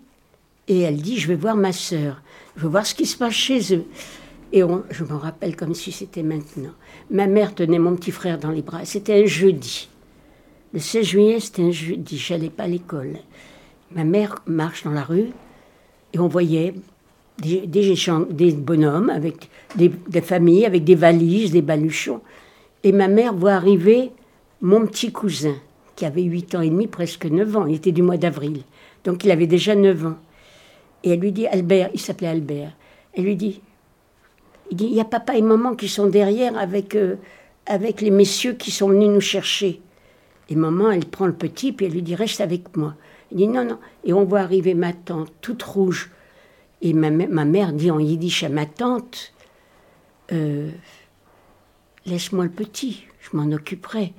[0.68, 2.20] Et elle dit, je vais voir ma sœur.
[2.56, 3.84] Je veux voir ce qui se passe chez eux.
[4.52, 6.72] Et je me rappelle comme si c'était maintenant.
[7.10, 8.84] Ma mère tenait mon petit frère dans les bras.
[8.84, 9.88] C'était un jeudi.
[10.72, 12.18] Le 16 juillet, c'était un jeudi.
[12.18, 13.18] J'allais pas à l'école.
[13.92, 15.30] Ma mère marche dans la rue
[16.12, 16.74] et on voyait
[17.38, 22.20] des, des, bonhommes avec des, des, familles, avec des valises, des baluchons.
[22.82, 24.10] Et ma mère voit arriver
[24.60, 25.56] mon petit cousin,
[25.94, 27.66] qui avait 8 ans et demi, presque 9 ans.
[27.66, 28.62] Il était du mois d'avril.
[29.04, 30.16] Donc il avait déjà 9 ans.
[31.04, 32.72] Et elle lui dit, Albert, il s'appelait Albert.
[33.14, 33.60] Elle lui dit,
[34.70, 37.16] il y a papa et maman qui sont derrière avec, euh,
[37.66, 39.80] avec les messieurs qui sont venus nous chercher.
[40.48, 42.94] Et maman, elle prend le petit, puis elle lui dit, reste avec moi.
[43.30, 43.78] Il dit, non, non.
[44.04, 46.10] Et on voit arriver ma tante, toute rouge.
[46.82, 49.32] Et ma, ma mère dit en yiddish à ma tante,
[50.32, 50.70] euh,
[52.04, 54.12] laisse-moi le petit, je m'en occuperai.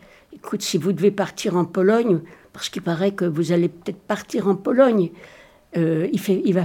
[0.48, 2.22] Écoute, si vous devez partir en Pologne,
[2.54, 5.12] parce qu'il paraît que vous allez peut-être partir en Pologne,
[5.76, 6.64] euh, il, fait, il va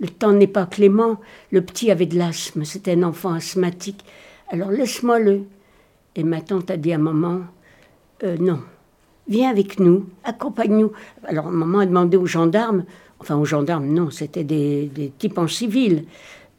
[0.00, 1.20] le temps n'est pas clément.
[1.52, 4.04] Le petit avait de l'asthme, c'était un enfant asthmatique.
[4.48, 5.42] Alors laisse-moi-le.
[6.16, 7.42] Et ma tante a dit à maman,
[8.24, 8.58] euh, non,
[9.28, 10.90] viens avec nous, accompagne-nous.
[11.22, 12.82] Alors maman a demandé aux gendarmes,
[13.20, 16.04] enfin aux gendarmes, non, c'était des, types en civil.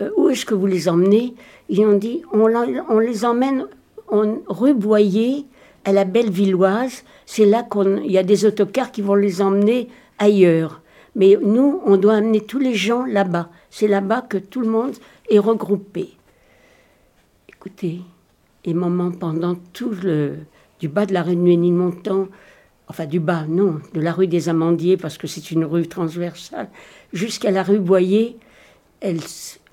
[0.01, 1.35] Euh, où est-ce que vous les emmenez?
[1.67, 2.47] Ils ont dit, on,
[2.99, 3.67] les emmène
[4.07, 5.45] en rue Boyer,
[5.85, 7.03] à la Belle-Villoise.
[7.25, 9.89] C'est là qu'il y a des autocars qui vont les emmener
[10.19, 10.81] ailleurs.
[11.15, 13.49] Mais nous, on doit amener tous les gens là-bas.
[13.69, 14.93] C'est là-bas que tout le monde
[15.29, 16.09] est regroupé.
[17.49, 18.01] Écoutez,
[18.63, 20.35] et maman, pendant tout le.
[20.79, 22.27] du bas de la rue de Ménilmontant,
[22.87, 26.69] enfin du bas, non, de la rue des Amandiers, parce que c'est une rue transversale,
[27.13, 28.37] jusqu'à la rue Boyer,
[28.99, 29.19] elle,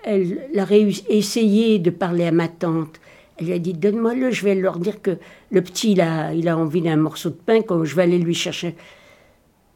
[0.02, 0.66] elle, a
[1.08, 3.00] essayé de parler à ma tante.
[3.38, 5.18] Elle a dit Donne-moi-le, je vais leur dire que
[5.50, 8.18] le petit, il a, il a envie d'un morceau de pain, que je vais aller
[8.18, 8.74] lui chercher.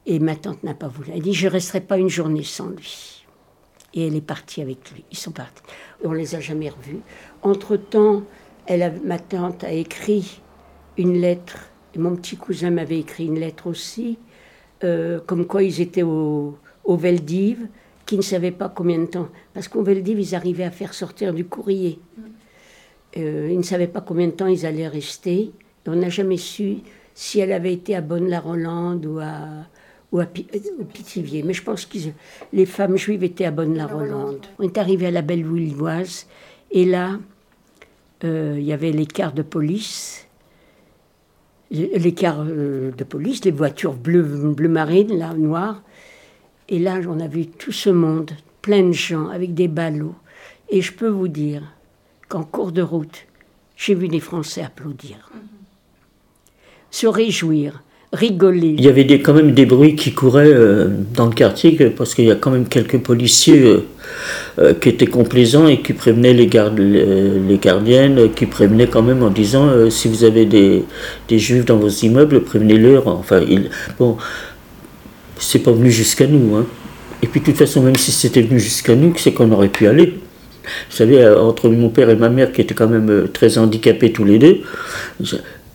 [0.04, 1.10] Et ma tante n'a pas voulu.
[1.14, 3.24] Elle dit Je ne resterai pas une journée sans lui.
[3.94, 5.04] Et elle est partie avec lui.
[5.10, 5.62] Ils sont partis.
[6.02, 7.00] On les a jamais revus.
[7.42, 8.22] Entre-temps,
[9.04, 10.40] ma tante a écrit
[10.96, 14.18] une lettre, et mon petit cousin m'avait écrit une lettre aussi,
[14.84, 17.68] euh, comme quoi ils étaient au, au Veldiv,
[18.06, 19.28] qui ne savaient pas combien de temps.
[19.54, 22.00] Parce qu'au Veldiv, ils arrivaient à faire sortir du courrier.
[23.16, 25.52] Euh, ils ne savaient pas combien de temps ils allaient rester.
[25.86, 26.78] on n'a jamais su
[27.14, 29.66] si elle avait été à Bonne-la-Rolande ou à,
[30.12, 31.42] ou au Pithiviers.
[31.42, 31.98] Mais je pense que
[32.52, 34.46] les femmes juives étaient à Bonne-la-Rolande.
[34.58, 36.26] On est arrivé à la Belle-Villoise.
[36.70, 37.18] Et là,
[38.24, 40.26] euh, il y avait les cars de police,
[41.70, 45.82] les euh, de police, les voitures bleues bleu marine, là, noires.
[46.68, 48.30] Et là, on a vu tout ce monde,
[48.62, 50.14] plein de gens, avec des ballots.
[50.70, 51.62] Et je peux vous dire
[52.32, 53.26] qu'en cours de route,
[53.76, 55.30] j'ai vu des Français applaudir,
[56.90, 58.74] se réjouir rigoler.
[58.78, 62.24] Il y avait quand même des bruits qui couraient euh, dans le quartier, parce qu'il
[62.24, 63.86] y a quand même quelques policiers euh,
[64.58, 69.22] euh, qui étaient complaisants et qui prévenaient les, gardes, les, gardiennes, qui prévenaient quand même
[69.22, 70.84] en disant si vous avez des,
[71.38, 73.08] juifs dans vos immeubles, prévenez-leur.
[73.08, 73.42] Enfin,
[73.98, 74.16] bon,
[75.38, 76.56] c'est pas venu jusqu'à nous.
[76.56, 76.64] Hein.
[77.22, 79.86] Et puis de toute façon, même si c'était venu jusqu'à nous, c'est qu'on aurait pu
[79.86, 80.21] aller.
[80.90, 84.24] Vous savez, entre mon père et ma mère, qui étaient quand même très handicapés tous
[84.24, 84.60] les deux,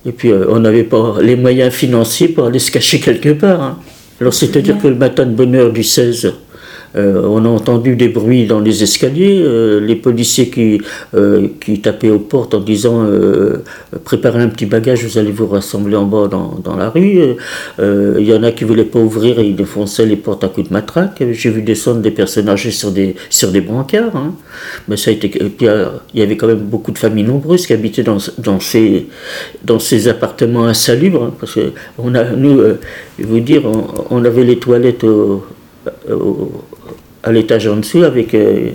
[0.06, 3.62] et puis euh, on n'avait pas les moyens financiers pour aller se cacher quelque part.
[3.62, 3.80] Hein.
[4.22, 6.34] Alors c'est-à-dire que le matin de bonne heure du 16,
[6.96, 10.82] euh, on a entendu des bruits dans les escaliers, euh, les policiers qui,
[11.14, 13.06] euh, qui tapaient aux portes en disant
[14.04, 17.20] préparez un petit bagage, vous allez vous rassembler en bas dans, dans la rue.
[17.80, 20.48] Il y en a qui ne voulaient pas ouvrir et ils défonçaient les portes à
[20.48, 21.24] coups de matraque.
[21.32, 24.16] J'ai vu descendre des personnes âgées sur des, sur des brancards.
[24.16, 24.34] Hein.
[24.88, 28.04] Mais ça a été, il y avait quand même beaucoup de familles nombreuses qui habitaient
[28.04, 29.08] dans, dans, ces,
[29.64, 31.24] dans ces appartements insalubres.
[31.24, 32.62] Hein, parce que on a, nous,
[33.20, 33.64] vous dire,
[34.10, 35.44] on, avait les toilettes au,
[37.28, 38.72] à l'étage en dessous avec euh,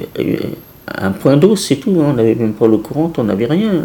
[0.87, 1.97] un point d'eau, c'est tout.
[2.01, 2.09] Hein.
[2.11, 3.85] On n'avait même pas le courant, on n'avait rien.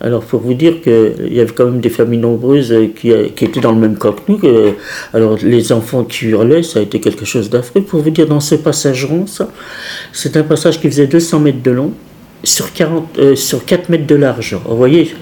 [0.00, 3.60] Alors, pour vous dire qu'il y avait quand même des familles nombreuses qui, qui, étaient
[3.60, 4.40] dans le même cas que nous.
[5.12, 7.82] alors, les enfants qui hurlaient, ça a été quelque chose d'affreux.
[7.82, 9.24] Pour vous dire, dans ce passage rond,
[10.12, 11.92] c'est un passage qui faisait 200 mètres de long
[12.44, 14.56] sur, 40, euh, sur 4 mètres de large.
[14.64, 15.14] Vous voyez,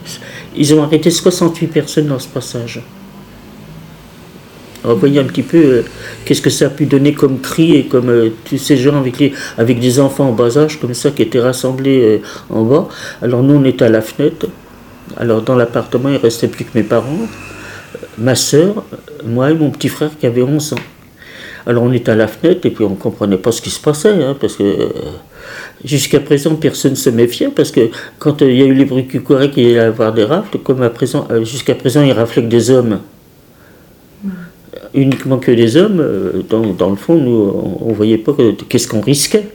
[0.54, 2.82] ils ont arrêté 68 personnes dans ce passage.
[4.84, 5.82] Voyez un petit peu euh,
[6.24, 9.18] qu'est-ce que ça a pu donner comme cri et comme euh, tous ces gens avec,
[9.18, 12.18] les, avec des enfants en bas âge comme ça qui étaient rassemblés euh,
[12.50, 12.88] en bas.
[13.20, 14.46] Alors nous on était à la fenêtre.
[15.16, 17.26] Alors dans l'appartement il restait plus que mes parents,
[18.18, 18.84] ma soeur,
[19.24, 20.76] moi et mon petit frère qui avait 11 ans.
[21.66, 23.80] Alors on était à la fenêtre et puis on ne comprenait pas ce qui se
[23.80, 24.88] passait hein, parce que
[25.84, 29.08] jusqu'à présent personne ne se méfiait parce que quand il y a eu les bruits
[29.08, 32.48] qui couraient qu'il allait avoir des rafles, comme à présent, jusqu'à présent il raflait que
[32.48, 33.00] des hommes
[34.96, 38.34] uniquement que des hommes, euh, dans, le fond, nous, on ne voyait pas
[38.68, 39.48] qu'est-ce qu'on risquait.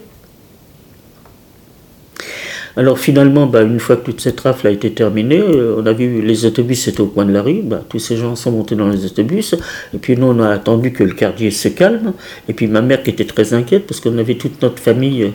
[2.78, 5.92] Alors finalement, bah, une fois que toute cette rafle a été terminée, euh, on a
[5.92, 8.76] vu les autobus étaient au coin de la rue, bah, tous ces gens sont montés
[8.76, 9.56] dans les autobus,
[9.94, 12.14] et puis nous on a attendu que le quartier se calme,
[12.48, 15.34] et puis ma mère qui était très inquiète parce qu'on avait toute notre famille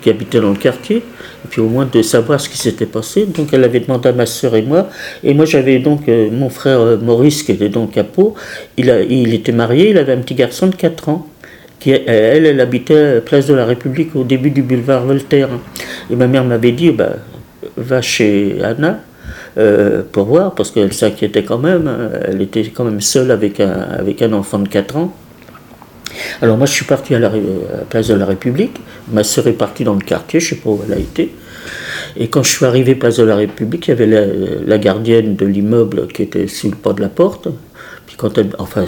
[0.00, 3.26] qui habitait dans le quartier, et puis au moins de savoir ce qui s'était passé.
[3.26, 4.88] Donc elle avait demandé à ma soeur et moi,
[5.24, 8.34] et moi j'avais donc euh, mon frère euh, Maurice qui était donc à Pau,
[8.76, 11.26] il, il était marié, il avait un petit garçon de 4 ans.
[11.78, 15.48] Qui, elle, elle habitait Place de la République au début du boulevard Voltaire.
[16.10, 17.16] Et ma mère m'avait dit, bah,
[17.78, 19.00] va chez Anna,
[19.58, 21.88] euh, pour voir, parce qu'elle s'inquiétait quand même.
[21.88, 22.10] Hein.
[22.28, 25.12] Elle était quand même seule avec un, avec un enfant de 4 ans.
[26.42, 27.30] Alors moi je suis parti à la,
[27.88, 28.76] place de la République,
[29.12, 31.32] ma soeur est partie dans le quartier, je ne sais pas où elle a été.
[32.16, 34.22] Et quand je suis arrivé place de la République, il y avait la,
[34.66, 37.48] la gardienne de l'immeuble qui était sur le pas de la porte,
[38.20, 38.84] quand elle, enfin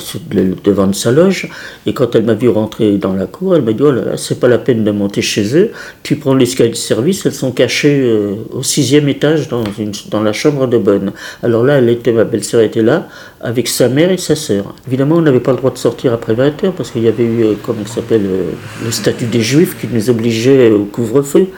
[0.63, 1.49] devant de sa loge,
[1.87, 4.17] et quand elle m'a vu rentrer dans la cour, elle m'a dit oh là là,
[4.19, 5.71] c'est pas la peine de monter chez eux,
[6.03, 9.65] tu prends l'escalier de service, elles sont cachées euh, au sixième étage dans,
[10.11, 11.13] dans la chambre de bonne.
[11.43, 13.09] Alors là, elle était, ma belle-sœur était là,
[13.43, 14.75] avec sa mère et sa sœur.
[14.87, 17.25] Évidemment, on n'avait pas le droit de sortir après 20 heures, parce qu'il y avait
[17.25, 18.51] eu, euh, comment il s'appelle, euh,
[18.85, 21.49] le statut des juifs qui nous obligeait au couvre-feu.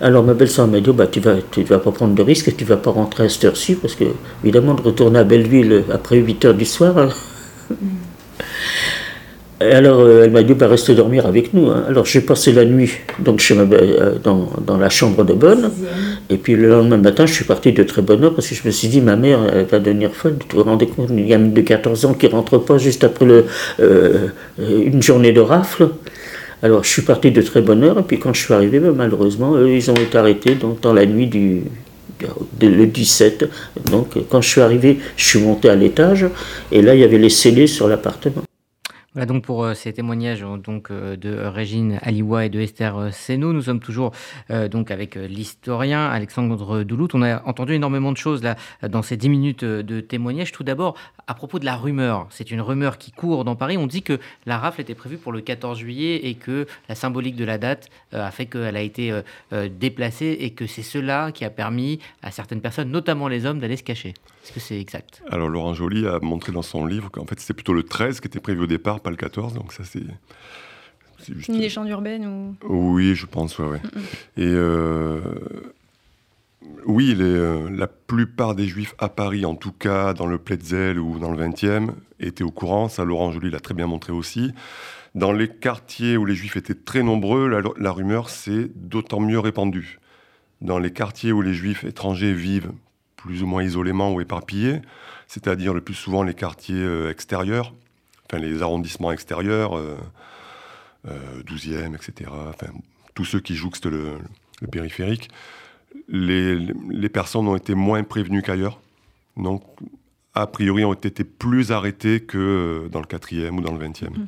[0.00, 2.64] Alors ma belle-sœur m'a dit, bah, tu vas, tu vas pas prendre de risque tu
[2.64, 4.04] vas pas rentrer à cette heure-ci, parce que,
[4.42, 7.14] évidemment, de retourner à Belleville après 8 heures du soir.
[9.62, 11.68] Alors, euh, elle m'a dit, bah, restez dormir avec nous.
[11.68, 11.84] hein.
[11.86, 15.70] Alors, j'ai passé la nuit donc, chez ma, euh, dans, dans la chambre de bonne.
[16.30, 18.62] Et puis, le lendemain matin, je suis parti de très bonne heure parce que je
[18.64, 20.36] me suis dit, ma mère, va devenir folle.
[20.50, 23.44] Vous vous rendez compte, une gamine de 14 ans qui rentre pas juste après le,
[23.80, 25.90] euh, une journée de rafle.
[26.62, 27.98] Alors, je suis parti de très bonne heure.
[27.98, 30.94] Et puis, quand je suis arrivé, ben, malheureusement, eux, ils ont été arrêtés donc, dans
[30.94, 31.64] la nuit du.
[32.62, 33.46] le 17.
[33.90, 36.24] Donc, quand je suis arrivé, je suis monté à l'étage.
[36.72, 38.42] Et là, il y avait les scellés sur l'appartement.
[39.14, 43.12] Voilà donc pour euh, ces témoignages euh, donc euh, de Régine Aliwa et de Esther
[43.12, 43.52] Seno.
[43.52, 44.12] Nous sommes toujours
[44.70, 47.08] donc avec l'historien Alexandre Doulout.
[47.14, 48.56] On a entendu énormément de choses là
[48.88, 50.52] dans ces dix minutes de témoignages.
[50.52, 50.96] Tout d'abord
[51.26, 52.26] à propos de la rumeur.
[52.30, 53.76] C'est une rumeur qui court dans Paris.
[53.78, 57.36] On dit que la rafle était prévue pour le 14 juillet et que la symbolique
[57.36, 59.12] de la date a fait qu'elle a été
[59.52, 63.76] déplacée et que c'est cela qui a permis à certaines personnes, notamment les hommes, d'aller
[63.76, 64.14] se cacher.
[64.50, 65.22] Est-ce que c'est exact?
[65.30, 68.26] Alors Laurent Joly a montré dans son livre qu'en fait c'était plutôt le 13 qui
[68.26, 69.54] était prévu au départ, pas le 14.
[69.54, 70.02] Donc ça c'est.
[71.20, 72.56] c'est juste- Une légende urbaine ou...
[72.68, 73.80] Oui, je pense, ouais, ouais.
[74.36, 75.20] Et euh,
[76.84, 80.98] oui, les, euh, la plupart des juifs à Paris, en tout cas dans le Pletzel
[80.98, 82.88] ou dans le 20e, étaient au courant.
[82.88, 84.52] Ça, Laurent Joly l'a très bien montré aussi.
[85.14, 89.38] Dans les quartiers où les juifs étaient très nombreux, la, la rumeur s'est d'autant mieux
[89.38, 89.98] répandue.
[90.60, 92.72] Dans les quartiers où les juifs étrangers vivent
[93.22, 94.80] plus ou moins isolément ou éparpillés,
[95.26, 97.74] c'est-à-dire le plus souvent les quartiers euh, extérieurs,
[98.26, 99.96] enfin les arrondissements extérieurs, euh,
[101.08, 102.68] euh, 12e, etc., enfin,
[103.14, 104.18] tous ceux qui jouxtent le,
[104.60, 105.28] le périphérique,
[106.08, 106.56] les,
[106.90, 108.80] les personnes ont été moins prévenues qu'ailleurs.
[109.36, 109.62] Donc,
[110.34, 114.26] a priori, ont été plus arrêtées que dans le 4e ou dans le 20e.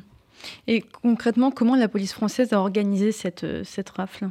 [0.67, 4.29] Et concrètement, comment la police française a organisé cette, euh, cette rafle?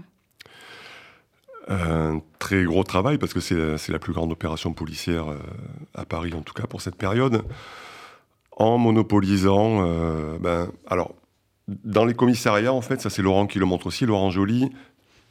[1.69, 5.39] Un très gros travail parce que c'est la, plus grande opération policière euh,
[5.95, 7.45] à Paris, en tout cas pour cette période,
[8.57, 9.87] en monopolisant.
[9.87, 11.15] euh, ben, alors,
[11.69, 14.71] dans les commissariats, en fait, ça c'est Laurent qui le montre aussi, Laurent Joly,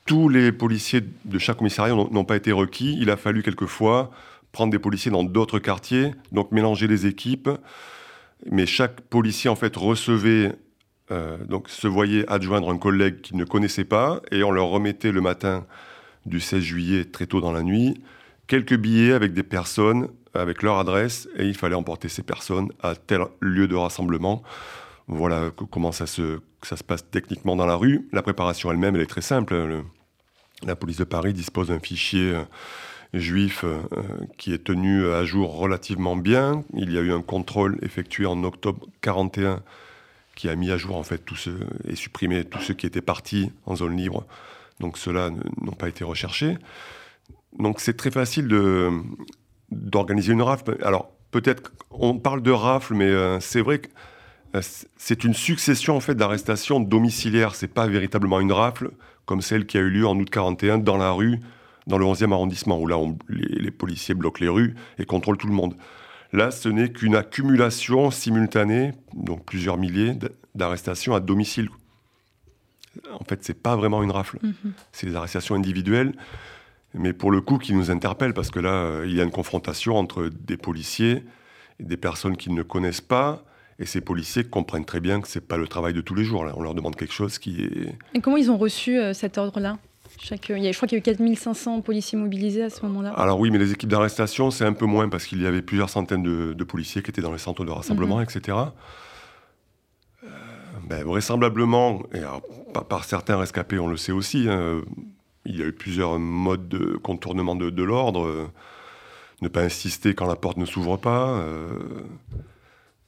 [0.06, 2.98] tous les policiers de chaque commissariat n'ont n'ont pas été requis.
[3.02, 4.10] Il a fallu quelquefois
[4.54, 7.50] prendre des policiers dans d'autres quartiers, donc mélanger les équipes.
[8.50, 10.54] Mais chaque policier, en fait, recevait,
[11.12, 15.12] euh, donc se voyait adjoindre un collègue qu'il ne connaissait pas, et on leur remettait
[15.12, 15.65] le matin
[16.25, 18.01] du 16 juillet, très tôt dans la nuit,
[18.47, 22.95] quelques billets avec des personnes, avec leur adresse, et il fallait emporter ces personnes à
[22.95, 24.43] tel lieu de rassemblement.
[25.07, 28.07] Voilà co- comment ça se, ça se passe techniquement dans la rue.
[28.12, 29.53] La préparation elle-même, elle est très simple.
[29.55, 29.84] Le-
[30.63, 32.43] la police de Paris dispose d'un fichier euh,
[33.13, 33.79] juif euh,
[34.38, 36.63] qui est tenu à jour relativement bien.
[36.75, 39.62] Il y a eu un contrôle effectué en octobre 41
[40.36, 41.49] qui a mis à jour en fait tout ce,
[41.88, 44.25] et supprimé tous ceux qui étaient partis en zone libre.
[44.82, 45.30] Donc ceux-là
[45.62, 46.58] n'ont pas été recherchés.
[47.58, 48.48] Donc c'est très facile
[49.70, 50.78] d'organiser une rafle.
[50.84, 53.88] Alors peut-être on parle de rafle, mais euh, c'est vrai que
[54.56, 54.62] euh,
[54.98, 57.56] c'est une succession en fait d'arrestations domiciliaires.
[57.56, 58.91] C'est pas véritablement une rafle
[59.26, 61.39] comme celle qui a eu lieu en août 41 dans la rue,
[61.88, 62.98] dans le 11e arrondissement, où là
[63.30, 65.76] les, policiers bloquent les rues et contrôlent tout le monde.
[66.34, 70.13] Là, ce n'est qu'une accumulation simultanée, donc plusieurs milliers
[70.56, 71.70] d'arrestations à domicile.
[73.19, 74.38] En fait, c'est pas vraiment une rafle.
[74.91, 76.13] C'est des arrestations individuelles,
[76.93, 79.32] mais pour le coup qui nous interpellent, parce que là, euh, il y a une
[79.32, 81.23] confrontation entre des policiers
[81.80, 83.43] et des personnes qu'ils ne connaissent pas,
[83.80, 86.43] et ces policiers comprennent très bien que c'est pas le travail de tous les jours.
[86.45, 86.54] Là.
[86.58, 87.95] On leur demande quelque chose qui est...
[88.13, 89.77] Et comment ils ont reçu euh, cet ordre-là?
[90.19, 92.82] Chaque, il y a- Je crois qu'il y a eu 4500 policiers mobilisés à ce
[92.86, 93.12] moment-là.
[93.12, 95.89] Alors oui, mais les équipes d'arrestation, c'est un peu moins, parce qu'il y avait plusieurs
[95.89, 98.58] centaines de, de policiers qui étaient dans les centres de rassemblement, etc.
[100.91, 102.41] Euh, ben, vraisemblablement, et alors,
[102.73, 104.82] par, par certains rescapés, on le sait aussi, hein,
[105.45, 108.25] il y a eu plusieurs modes de contournement de, de l'ordre.
[108.25, 108.47] euh,
[109.41, 111.30] ne pas insister quand la porte ne s'ouvre pas.
[111.39, 111.67] euh,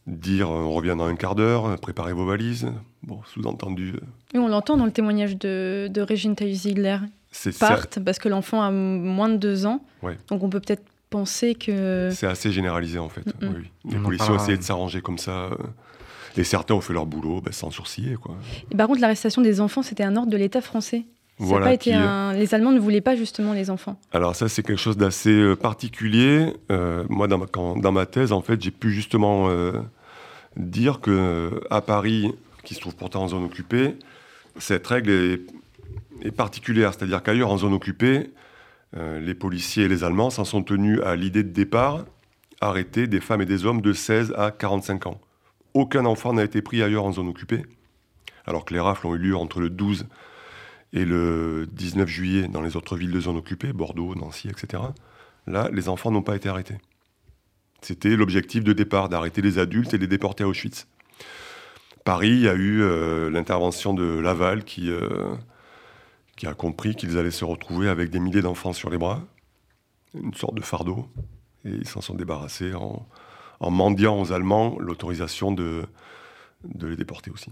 [0.07, 2.71] dire euh, on revient dans un quart d'heure, euh, préparez vos valises.
[3.03, 3.99] Bon, sous-entendu, euh,
[4.33, 6.97] Oui, on l'entend dans le témoignage de, de Régine Tailly-Ziegler.
[7.59, 9.83] Partent parce que l'enfant a moins de deux ans.
[10.01, 10.17] Ouais.
[10.27, 12.09] Donc on peut peut-être penser que.
[12.13, 13.23] C'est assez généralisé en fait.
[13.41, 13.69] Oui.
[13.89, 15.49] Les policiers ont essayé de s'arranger comme ça.
[16.37, 18.15] Et certains ont fait leur boulot ben, sans sourciller.
[18.15, 18.35] Quoi.
[18.71, 21.05] Et par contre, l'arrestation des enfants, c'était un ordre de l'État français.
[21.39, 22.33] Ça Voilà, pas été qui- un...
[22.33, 23.99] Les Allemands ne voulaient pas justement les enfants.
[24.11, 26.53] Alors ça, c'est quelque chose d'assez euh, particulier.
[26.71, 29.73] Euh, moi, dans ma, quand- dans ma thèse, en fait, j'ai pu justement euh,
[30.57, 32.31] dire que euh, à Paris,
[32.63, 33.95] qui se trouve pourtant en zone occupée,
[34.57, 35.41] cette règle est,
[36.27, 36.93] est particulière.
[36.93, 38.29] C'est-à-dire qu'ailleurs, en zone occupée,
[38.95, 42.05] les policiers et les Allemands s'en sont tenus à l'idée de départ,
[42.61, 45.19] arrêter des femmes et des hommes de 16 à 45 ans.
[45.73, 47.63] Aucun enfant n'a été pris ailleurs en zone occupée,
[48.45, 50.05] alors que les rafles ont eu lieu entre le 12
[50.93, 54.83] et le 19 juillet dans les autres villes de zone occupée, Bordeaux, Nancy, etc.
[55.47, 56.77] Là, les enfants n'ont pas été arrêtés.
[57.81, 60.87] C'était l'objectif de départ, d'arrêter les adultes et les déporter à Auschwitz.
[62.05, 62.81] Paris, a eu
[63.31, 64.91] l'intervention de Laval qui,
[66.35, 69.21] qui a compris qu'ils allaient se retrouver avec des milliers d'enfants sur les bras,
[70.13, 71.09] une sorte de fardeau,
[71.65, 73.07] et ils s'en sont débarrassés en,
[73.63, 75.85] en mendiant aux Allemands l'autorisation de,
[76.63, 77.51] de les déporter aussi.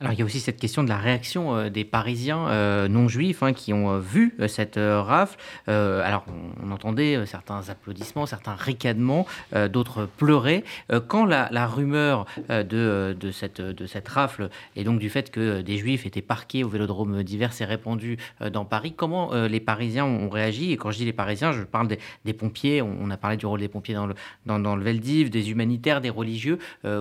[0.00, 3.08] Alors il y a aussi cette question de la réaction euh, des Parisiens euh, non
[3.08, 5.36] juifs hein, qui ont euh, vu cette rafle.
[5.66, 6.24] alors
[6.62, 9.26] on, entendait certains applaudissements, certains ricanements,
[9.70, 10.62] d'autres pleuraient.
[11.08, 16.62] quand la, rumeur de, cette, rafle et donc du fait que des juifs étaient parqués
[16.62, 18.18] au vélodrome d'hiver s'est répandue
[18.52, 20.72] dans Paris, comment les Parisiens ont réagi?
[20.72, 21.88] Et quand je dis les Parisiens, je parle
[22.24, 24.14] des, pompiers, on, a parlé du rôle des pompiers dans le,
[24.46, 26.58] dans, dans Veldiv, des humanitaires, des religieux.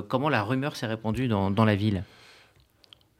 [0.08, 2.04] comment la rumeur s'est répandue dans la ville?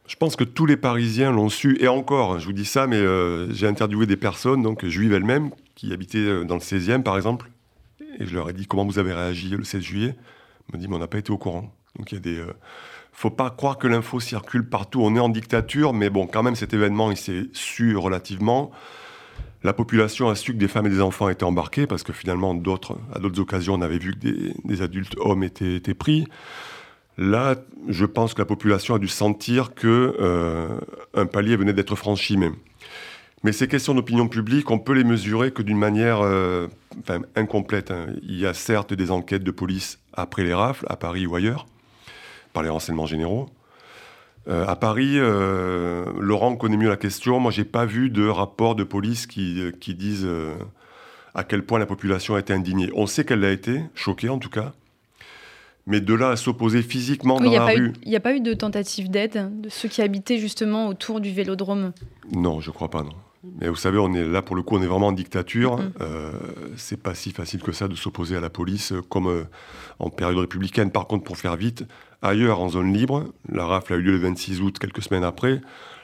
[0.08, 2.96] Je pense que tous les Parisiens l'ont su, et encore, je vous dis ça, mais
[2.96, 7.16] euh, j'ai interviewé des personnes, donc juives elles-mêmes, qui habitaient euh, dans le 16e par
[7.16, 7.50] exemple,
[8.18, 10.16] et je leur ai dit comment vous avez réagi le 16 juillet.
[10.68, 11.72] Ils m'ont dit, mais on n'a pas été au courant.
[11.96, 12.38] Donc il y a des.
[12.38, 12.52] Euh,
[13.12, 15.00] faut pas croire que l'info circule partout.
[15.02, 18.70] On est en dictature, mais bon, quand même, cet événement, il s'est su relativement.
[19.62, 22.52] La population a su que des femmes et des enfants étaient embarqués, parce que finalement,
[22.52, 22.54] à
[23.18, 26.28] d'autres occasions, on avait vu que des, adultes hommes étaient pris.
[27.18, 27.56] Là,
[27.88, 30.68] je pense que la population a dû sentir que euh,
[31.14, 32.36] un palier venait d'être franchi.
[32.36, 32.52] Mais,
[33.42, 36.68] mais ces questions d'opinion publique, on peut les mesurer que d'une manière euh,
[37.34, 37.90] incomplète.
[37.90, 38.06] Hein.
[38.22, 41.66] Il y a certes des enquêtes de police après les rafles, à Paris ou ailleurs,
[42.52, 43.48] par les renseignements généraux.
[44.46, 47.40] Euh, à Paris, Laurent connaît mieux la question.
[47.40, 50.24] Moi, j'ai pas vu de rapport de police qui, qui
[51.34, 52.90] à quel point la population a été indignée.
[52.94, 54.72] On sait qu'elle l'a été, choquée en tout cas.
[55.88, 57.94] Mais de là à s'opposer physiquement dans la rue.
[58.04, 61.32] Il n'y a pas eu de tentative d'aide de ceux qui habitaient justement autour du
[61.32, 61.92] vélodrome?
[62.30, 63.14] Non, je crois pas, non.
[63.60, 65.78] Mais vous savez, on est là pour le coup, on est vraiment en dictature.
[65.78, 66.02] Mm-hmm.
[66.02, 66.32] Euh,
[66.76, 69.44] c'est pas si facile que ça de s'opposer à la police euh, comme euh,
[69.98, 70.90] en période républicaine.
[70.90, 71.84] Par contre, pour faire vite,
[72.20, 75.62] ailleurs en zone libre, la rafle a eu lieu le 26 août, quelques semaines après.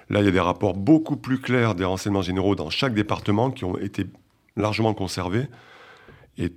[0.09, 3.51] Là, il y a des rapports beaucoup plus clairs des renseignements généraux dans chaque département
[3.51, 4.07] qui ont été
[4.57, 5.49] largement conservés.
[6.39, 6.53] Et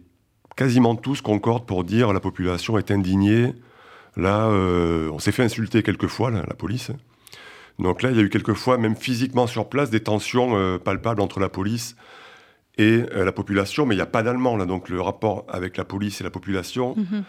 [0.58, 3.54] quasiment tous concordent pour dire la population est indignée.
[4.18, 6.92] Là, euh, on s'est fait insulter quelquefois, la, la police.
[7.80, 11.22] Donc là, il y a eu quelquefois, même physiquement sur place, des tensions euh, palpables
[11.22, 11.96] entre la police
[12.78, 13.86] et euh, la population.
[13.86, 14.66] Mais il n'y a pas d'allemand, là.
[14.66, 17.24] Donc le rapport avec la police et la population, mhm.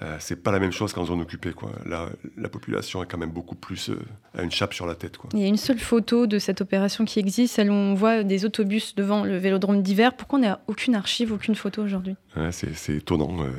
[0.00, 1.52] Euh, c'est pas la même chose qu'en zone occupée.
[1.52, 1.70] Quoi.
[1.84, 3.90] la population est quand même beaucoup plus
[4.34, 5.18] à euh, une chape sur la tête.
[5.18, 5.28] Quoi.
[5.34, 8.22] Il y a une seule photo de cette opération qui existe, celle où on voit
[8.22, 10.16] des autobus devant le vélodrome d'hiver.
[10.16, 12.16] Pourquoi on n'a aucune archive, aucune photo aujourd'hui?
[12.52, 13.44] C'est, étonnant.
[13.44, 13.50] Euh,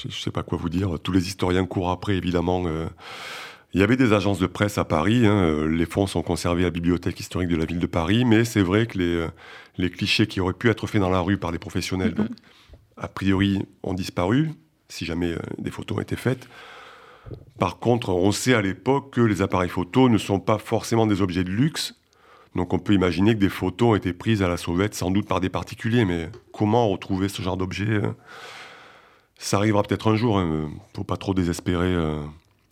[0.00, 0.96] je ne sais pas quoi vous dire.
[1.02, 2.64] Tous les historiens courent après, évidemment.
[3.74, 5.26] Il y avait des agences de presse à Paris.
[5.26, 8.44] Hein, les fonds sont conservés à la bibliothèque historique de la ville de Paris, mais
[8.44, 9.26] c'est vrai que les,
[9.76, 12.28] les clichés qui auraient pu être faits dans la rue par les professionnels, donc,
[12.96, 14.52] a priori, ont disparu
[14.88, 16.48] si jamais euh, des photos ont été faites.
[17.58, 21.20] Par contre, on sait à l'époque que les appareils photos ne sont pas forcément des
[21.20, 21.94] objets de luxe.
[22.54, 25.28] Donc on peut imaginer que des photos ont été prises à la sauvette sans doute
[25.28, 26.04] par des particuliers.
[26.04, 28.12] Mais comment retrouver ce genre d'objet euh,
[29.36, 30.40] Ça arrivera peut-être un jour.
[30.40, 32.22] Il hein, ne faut pas trop désespérer, euh,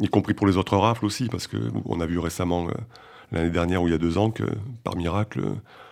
[0.00, 1.28] y compris pour les autres rafles aussi.
[1.28, 2.68] Parce qu'on a vu récemment,
[3.32, 4.44] l'année dernière ou il y a deux ans, que
[4.84, 5.42] par miracle,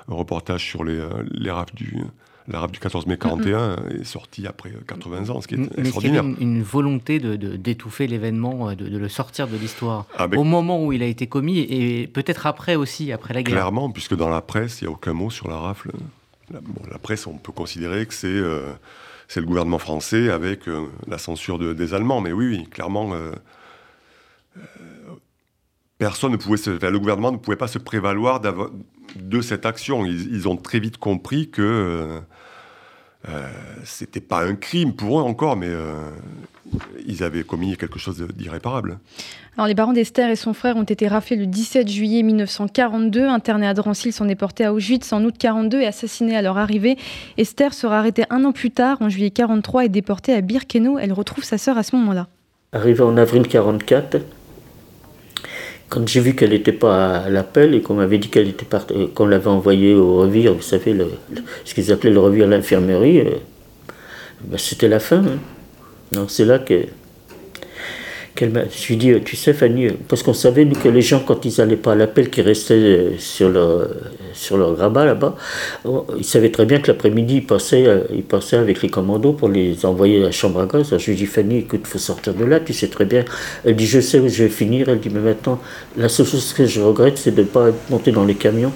[0.09, 2.03] un reportage sur les, les rafles du
[2.47, 6.25] L'arabe du 14 mai 41 est sorti après 80 ans, ce qui est extraordinaire.
[6.25, 10.85] Une, une, volonté de, d'étouffer l'événement, euh, de, le sortir de l'histoire ah, au moment
[10.85, 13.55] où il a été commis et peut-être après aussi, après la guerre.
[13.55, 15.93] Clairement, puisque dans la presse, il n'y a aucun mot sur la rafle.
[16.51, 18.73] La, presse, on peut considérer que c'est, euh,
[19.27, 22.21] c'est le gouvernement français avec euh, la censure des Allemands.
[22.21, 23.11] Mais oui, oui, clairement,
[25.97, 28.43] personne ne pouvait se, le gouvernement ne pouvait pas se prévaloir
[29.17, 30.05] de cette action.
[30.05, 32.21] Ils, ont très vite compris que
[33.29, 33.49] euh,
[33.85, 36.11] c'était pas un crime pour eux encore, mais euh,
[37.07, 38.99] ils avaient commis quelque chose d'irréparable.
[39.57, 43.27] Alors, les parents d'Esther et son frère ont été raflés le 17 juillet 1942.
[43.27, 46.59] Internés à Drancy, ils sont déportés à Auschwitz en août 42 et assassinés à leur
[46.59, 46.97] arrivée.
[47.39, 50.99] Esther sera arrêtée un an plus tard, en juillet 43, et déportée à Birkenau.
[50.99, 52.29] Elle retrouve sa sœur à ce moment-là.
[52.73, 54.19] Arrivée en avril 44,
[55.95, 59.07] quand j'ai vu qu'elle n'était pas à l'appel et qu'on m'avait dit qu'elle était euh,
[59.15, 60.97] qu'on l'avait envoyée au revire, vous savez,
[61.65, 63.31] ce qu'ils appelaient le revire à l'infirmerie, euh,
[64.43, 65.23] ben, c'était la fin.
[66.17, 66.27] Hein.
[66.27, 66.87] c'est là que
[68.37, 71.45] je lui ai dit, tu sais Fanny, parce qu'on savait nous, que les gens, quand
[71.45, 73.89] ils n'allaient pas à l'appel, qui restaient euh, sur leur,
[74.33, 75.37] sur leur grabat là-bas,
[76.19, 79.49] ils savaient très bien que l'après-midi, ils passaient, euh, ils passaient avec les commandos pour
[79.49, 80.97] les envoyer à la chambre à gaz.
[80.99, 83.25] je lui ai dit, Fanny, écoute, faut sortir de là, tu sais très bien.
[83.65, 84.89] Elle dit, je sais où je vais finir.
[84.89, 85.61] Elle dit, mais maintenant,
[85.97, 88.73] la seule chose que je regrette, c'est de ne pas être monté dans les camions.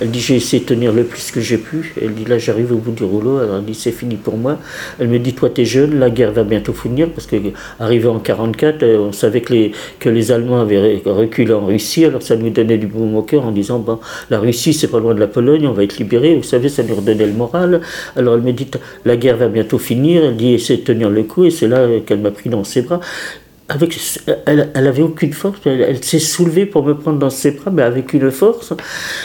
[0.00, 1.94] Elle dit j'ai essayé de tenir le plus que j'ai pu.
[2.00, 3.38] Elle dit là j'arrive au bout du rouleau.
[3.38, 4.58] Alors elle dit c'est fini pour moi.
[4.98, 7.36] Elle me dit toi t'es jeune, la guerre va bientôt finir parce que
[7.78, 12.04] arrivé en 44, euh, on savait que les, Allemands avaient reculé en Russie.
[12.04, 13.98] Alors ça nous donnait du bon au cœur en disant bon
[14.30, 16.36] la Russie c'est pas loin de la Pologne, on va être libéré.
[16.36, 17.80] Vous savez ça nous redonnait le moral.
[18.16, 18.68] Alors elle me dit
[19.04, 20.24] la guerre va bientôt finir.
[20.24, 22.82] Elle dit essaie de tenir le coup et c'est là qu'elle m'a pris dans ses
[22.82, 23.00] bras
[23.72, 23.98] avec,
[24.44, 27.82] elle, elle avait aucune force, elle, s'est soulevée pour me prendre dans ses bras, mais
[27.82, 28.74] avec une force.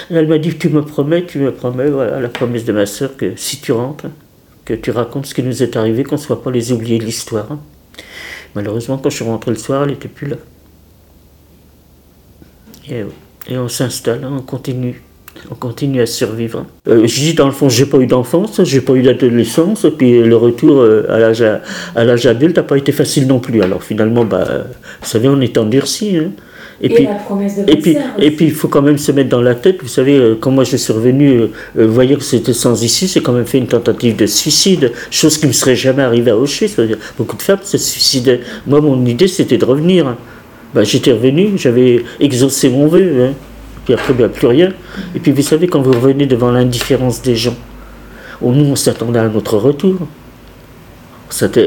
[0.09, 3.17] elle m'a dit Tu me promets, tu me promets, voilà, la promesse de ma soeur,
[3.17, 4.05] que si tu rentres,
[4.63, 7.03] que tu racontes ce qui nous est arrivé, qu'on ne soit pas les oubliés de
[7.03, 7.57] l'histoire.
[8.55, 10.37] Malheureusement, quand je suis rentré le soir, elle n'était plus là.
[12.89, 13.03] Et,
[13.49, 15.01] et on s'installe, on continue
[15.51, 16.65] on continue à survivre.
[16.87, 19.91] Euh, je dis dans le fond, j'ai pas eu d'enfance, j'ai pas eu d'adolescence, et
[19.91, 23.61] puis le retour euh, à l'âge à, l'âge adulte n'a pas été facile non plus.
[23.61, 24.47] Alors finalement, bah,
[25.01, 26.17] vous savez, on est endurci.
[26.17, 26.31] Hein.
[26.79, 27.07] Et, puis,
[27.67, 29.77] et puis, et puis, il faut quand même se mettre dans la tête.
[29.81, 33.21] Vous savez, euh, quand moi je suis revenu, vous voyez que c'était sans issue, c'est
[33.21, 36.37] quand même fait une tentative de suicide, chose qui ne me serait jamais arrivée à
[36.37, 36.77] Auschwitz.
[37.17, 38.41] Beaucoup de femmes se suicidaient.
[38.67, 40.15] Moi, mon idée, c'était de revenir.
[40.75, 43.23] Bah, J'étais revenu, j'avais exaucé mon vœu.
[43.23, 43.33] Hein
[43.87, 44.73] puis après, a plus rien.
[45.15, 47.55] Et puis vous savez, quand vous revenez devant l'indifférence des gens,
[48.41, 49.95] nous, on s'attendait à notre retour.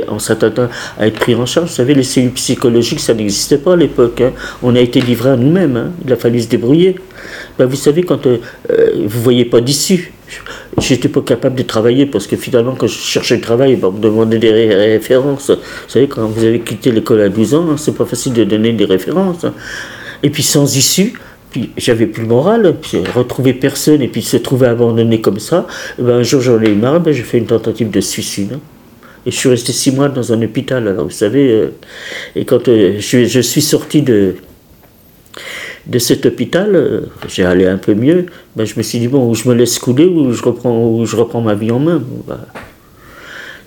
[0.09, 0.69] On s'attendait
[0.99, 1.71] à être pris en charge.
[1.71, 4.21] Vous savez, les cellules psychologiques, ça n'existait pas à l'époque.
[4.21, 4.33] Hein.
[4.63, 5.79] On a été livrés à nous-mêmes.
[5.79, 5.93] Hein.
[6.05, 6.97] Il a fallu se débrouiller.
[7.59, 8.37] Ben, vous savez, quand euh,
[8.71, 10.13] euh, vous ne voyez pas d'issue,
[10.79, 13.93] j'étais pas capable de travailler parce que finalement, quand je cherchais le travail, ben, on
[13.93, 15.49] me demandait des références.
[15.49, 15.57] Vous
[15.89, 18.75] savez, quand vous avez quitté l'école à 12 ans, hein, c'est pas facile de donner
[18.75, 19.47] des références.
[20.23, 21.15] Et puis sans issue,
[21.51, 25.67] puis j'avais plus le moral, puis retrouver personne et puis se trouver abandonné comme ça.
[25.99, 28.59] Eh ben, un jour j'en ai marre, ben, j'ai fait une tentative de suicide.
[29.27, 30.89] Et je suis resté six mois dans un hôpital.
[30.89, 31.69] Alors vous savez, euh,
[32.35, 34.37] et quand euh, je, suis sorti de,
[35.87, 38.27] de cet hôpital, euh, j'ai allé un peu mieux.
[38.57, 41.17] Ben, je me suis dit bon, ou je me laisse couler ou je reprends, je
[41.17, 42.03] reprends ma vie en main.
[42.27, 42.41] Ben,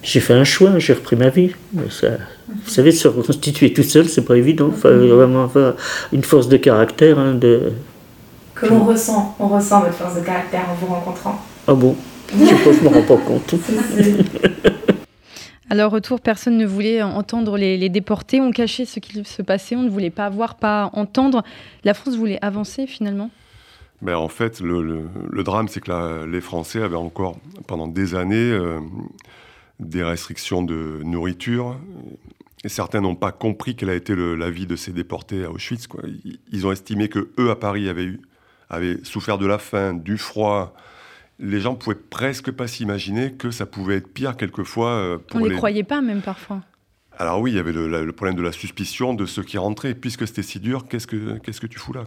[0.03, 1.51] j'ai fait un choix, j'ai repris ma vie.
[1.89, 2.09] Ça,
[2.47, 4.69] vous savez, se reconstituer tout seul, c'est pas évident.
[4.73, 5.75] Il faut vraiment avoir
[6.11, 7.17] une force de caractère.
[7.17, 7.71] Hein, de...
[8.53, 11.41] Que l'on ressent, on ressent votre force de caractère en vous rencontrant?
[11.67, 11.95] Ah bon?
[12.37, 13.55] Je sais pas, je me rends pas compte.
[15.79, 19.81] À retour, personne ne voulait entendre les, déportés, on cachait ce qui se passait, on
[19.81, 21.43] ne voulait pas voir, pas entendre.
[21.83, 23.31] La France voulait avancer finalement?
[24.03, 25.09] Ben, En fait, le,
[25.43, 28.79] drame, c'est que les Français avaient encore, pendant des années, euh,
[29.79, 31.77] des restrictions de nourriture.
[32.63, 35.87] Et certains n'ont pas compris quelle a été la vie de ces déportés à Auschwitz.
[35.87, 36.03] Quoi.
[36.51, 38.21] Ils ont estimé que eux à Paris avaient, eu,
[38.69, 40.73] avaient souffert de la faim, du froid.
[41.39, 44.91] Les gens pouvaient presque pas s'imaginer que ça pouvait être pire quelquefois.
[44.91, 46.61] Euh, pour On ne les, croyait pas même parfois.
[47.17, 49.93] Alors oui, il y avait le, problème de la suspicion de ceux qui rentraient.
[49.93, 52.05] Puisque c'était si dur, qu'est-ce que, qu'est-ce que tu fous là?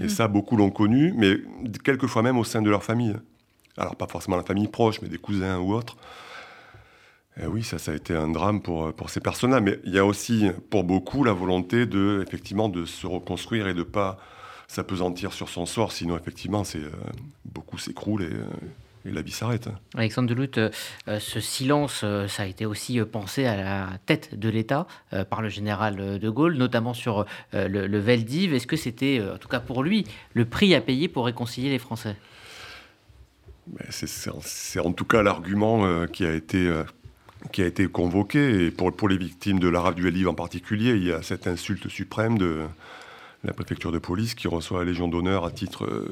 [0.00, 0.08] Et mhm.
[0.08, 1.36] ça, beaucoup l'ont connu, mais
[1.84, 3.14] quelquefois même au sein de leur famille.
[3.76, 5.96] Alors pas forcément la famille proche, mais des cousins ou autres.
[7.42, 9.60] Eh oui, ça, ça a été un drame pour, pour ces personnes-là.
[9.60, 13.74] Mais il y a aussi, pour beaucoup, la volonté de, effectivement, de se reconstruire et
[13.74, 14.18] de ne pas
[14.68, 15.92] s'apesantir sur son sort.
[15.92, 16.90] Sinon, effectivement, c'est, euh,
[17.44, 18.44] beaucoup s'écroulent et, euh,
[19.04, 19.68] et, la vie s'arrête.
[19.94, 20.70] Alexandre Delutte, euh,
[21.18, 24.86] ce silence, ça a été aussi pensé à la tête de l'État
[25.28, 28.54] par le général de Gaulle, notamment sur le, le Veldiv.
[28.54, 31.78] Est-ce que c'était, en tout cas pour lui, le prix à payer pour réconcilier les
[31.78, 32.16] Français?
[33.90, 36.70] C'est, en tout cas l'argument qui a été
[37.52, 38.66] qui a été convoqué.
[38.66, 41.46] Et pour, pour les victimes de l'arabe du Livre en particulier, il y a cette
[41.46, 42.62] insulte suprême de
[43.44, 46.08] la préfecture de police qui reçoit la Légion d'honneur à titre euh,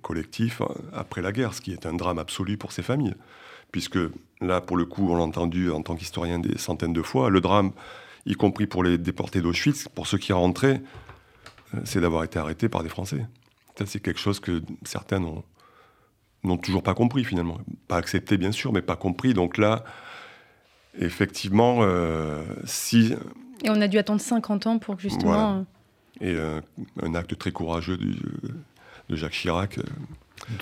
[0.00, 3.14] collectif hein, après la guerre, ce qui est un drame absolu pour ces familles.
[3.70, 3.98] Puisque
[4.40, 7.40] là, pour le coup, on l'a entendu en tant qu'historien des centaines de fois, le
[7.40, 7.72] drame,
[8.26, 10.82] y compris pour les déportés d'Auschwitz, pour ceux qui rentraient,
[11.74, 13.26] euh, c'est d'avoir été arrêtés par des Français.
[13.78, 17.58] Ça, c'est quelque chose que certains n'ont toujours pas compris finalement.
[17.88, 19.34] Pas accepté, bien sûr, mais pas compris.
[19.34, 19.84] Donc là,
[20.98, 23.14] effectivement, euh, si...
[23.64, 25.64] Et on a dû attendre 50 ans pour justement...
[26.20, 26.60] Euh, Et euh,
[27.02, 29.78] un acte très courageux de, Jacques Chirac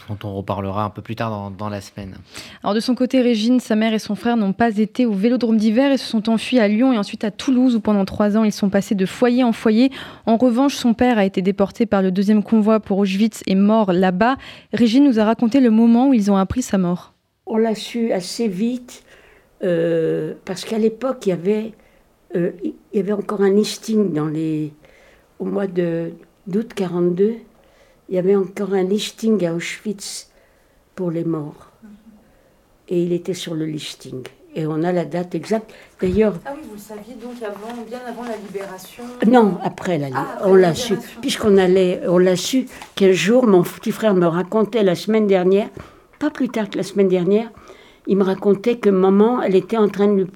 [0.09, 2.17] dont on reparlera un peu plus tard dans, la semaine.
[2.63, 5.57] Alors de son côté, Régine, sa mère et son frère n'ont pas été au Vélodrome
[5.57, 8.45] d'hiver et se sont enfuis à Lyon et ensuite à Toulouse où pendant trois ans
[8.45, 9.91] ils sont passés de foyer en foyer.
[10.27, 13.93] En revanche, son père a été déporté par le deuxième convoi pour Auschwitz et mort
[13.93, 14.37] là-bas.
[14.73, 17.15] Régine nous a raconté le moment où ils ont appris sa mort.
[17.47, 19.03] On l'a su assez vite
[19.63, 21.73] euh, parce qu'à l'époque, il y avait,
[22.37, 24.73] euh, il y avait encore un listing dans les,
[25.39, 27.35] au mois d'août 42,
[28.09, 30.31] il y avait encore un listing à Auschwitz
[30.95, 31.71] pour les morts.
[32.89, 34.23] Et il était sur le listing.
[34.55, 35.73] Et on a la date exacte.
[36.01, 36.35] D'ailleurs.
[36.45, 40.35] Ah oui, vous le saviez donc avant, bien avant la libération Non, après la libération.
[40.41, 40.97] Ah, on l'a su.
[41.21, 45.69] Puisqu'on allait, on l'a su qu'un jour, mon petit frère me racontait la semaine dernière,
[46.19, 47.53] pas plus tard que la semaine dernière,
[48.11, 50.27] il me racontait que maman, elle était en train de,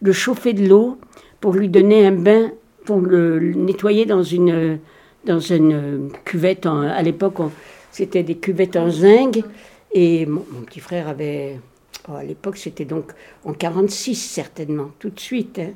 [0.00, 0.98] de chauffer de l'eau
[1.40, 2.52] pour lui donner un bain,
[2.86, 4.78] pour le nettoyer dans une,
[5.26, 6.64] dans une cuvette.
[6.64, 7.38] à l'époque,
[7.90, 9.42] c'était des cuvettes en zinc.
[9.92, 11.58] Et mon petit frère avait
[12.08, 13.12] Oh, à l'époque, c'était donc
[13.44, 15.58] en 46, certainement, tout de suite.
[15.58, 15.70] Hein.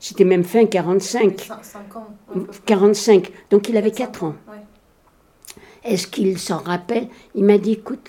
[0.00, 1.48] C'était même fin 45.
[1.62, 2.08] 5 ans.
[2.66, 3.30] 45.
[3.50, 4.34] Donc il avait 4 ans.
[5.84, 7.08] Est-ce qu'il s'en rappelle?
[7.36, 8.08] Il m'a dit écoute,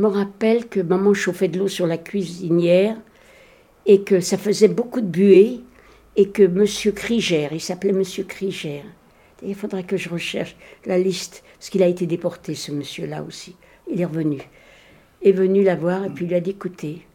[0.00, 2.96] me rappelle que maman chauffait de l'eau sur la cuisinière
[3.86, 5.60] et que ça faisait beaucoup de buée
[6.16, 8.84] et que monsieur Krieger, il s'appelait monsieur Krieger.
[9.42, 13.56] Il faudrait que je recherche la liste, parce qu'il a été déporté, ce monsieur-là aussi.
[13.90, 14.38] Il est revenu.
[15.22, 17.06] Est venu la voir et puis il a dit écoutez,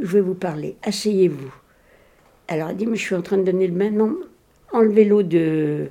[0.00, 1.52] je vais vous parler, asseyez-vous.
[2.48, 3.90] Alors elle dit, mais je suis en train de donner le bain.
[3.90, 4.18] Non,
[4.72, 5.88] enlevez l'eau de...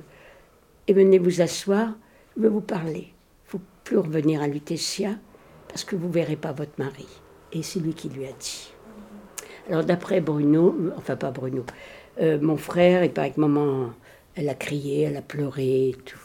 [0.88, 1.94] et venez vous asseoir,
[2.36, 3.08] je vais vous parler.
[3.46, 5.16] Il faut plus revenir à Lutetia,
[5.74, 7.08] parce que vous verrez pas votre mari.
[7.52, 8.72] Et c'est lui qui lui a dit.
[9.68, 11.66] Alors d'après Bruno, enfin pas Bruno,
[12.20, 13.90] euh, mon frère, et pas avec maman,
[14.36, 16.20] elle a crié, elle a pleuré et tout.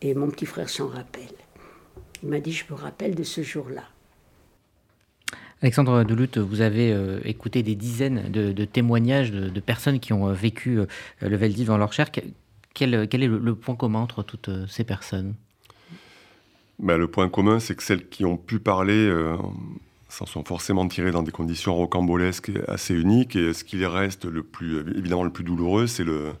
[0.00, 1.34] Et mon petit frère s'en rappelle.
[2.22, 3.82] Il m'a dit, je me rappelle de ce jour-là.
[5.60, 10.32] Alexandre Delutte, vous avez euh, écouté des dizaines de, témoignages de, personnes qui ont euh,
[10.32, 10.78] vécu
[11.20, 12.12] le Veldiv dans leur chair.
[12.74, 15.34] Quel est le, point commun entre toutes ces personnes?
[16.78, 19.10] Ben, Le point commun, c'est que celles qui ont pu parler
[20.08, 23.36] s'en sont forcément tirées dans des conditions rocambolesques assez uniques.
[23.36, 26.32] Et ce qui reste le plus, évidemment le plus douloureux, c'est le,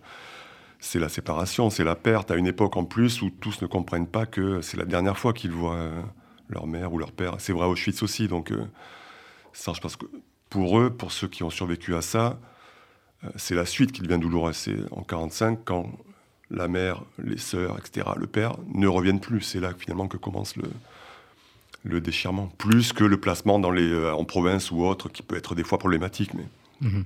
[0.78, 4.06] c'est la séparation, c'est la perte, à une époque en plus où tous ne comprennent
[4.06, 5.90] pas que c'est la dernière fois qu'ils voient
[6.48, 7.34] leur mère ou leur père.
[7.38, 8.52] C'est vrai à Auschwitz aussi, donc
[9.54, 10.06] ça, je pense que
[10.50, 12.38] pour eux, pour ceux qui ont survécu à ça,
[13.24, 14.56] euh, c'est la suite qui devient douloureuse.
[14.56, 15.90] C'est en 45 quand
[16.50, 19.40] la mère, les sœurs, etc., le père ne reviennent plus.
[19.40, 20.64] C'est là finalement que commence le,
[21.84, 25.36] le déchirement, plus que le placement dans les, euh, en province ou autre, qui peut
[25.36, 26.32] être des fois problématique.
[26.34, 26.44] Mais...
[26.80, 27.04] Mhm.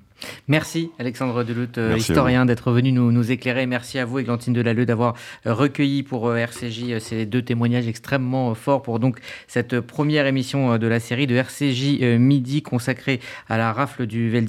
[0.48, 3.66] Merci Alexandre Delutte, euh, historien, d'être venu nous, nous, éclairer.
[3.66, 5.14] Merci à vous, Églantine Delalleux, d'avoir
[5.46, 10.86] euh, recueilli pour RCJ ces deux témoignages extrêmement forts pour donc cette première émission de
[10.86, 14.46] la série de RCJ Midi consacrée à la rafle du Veldi.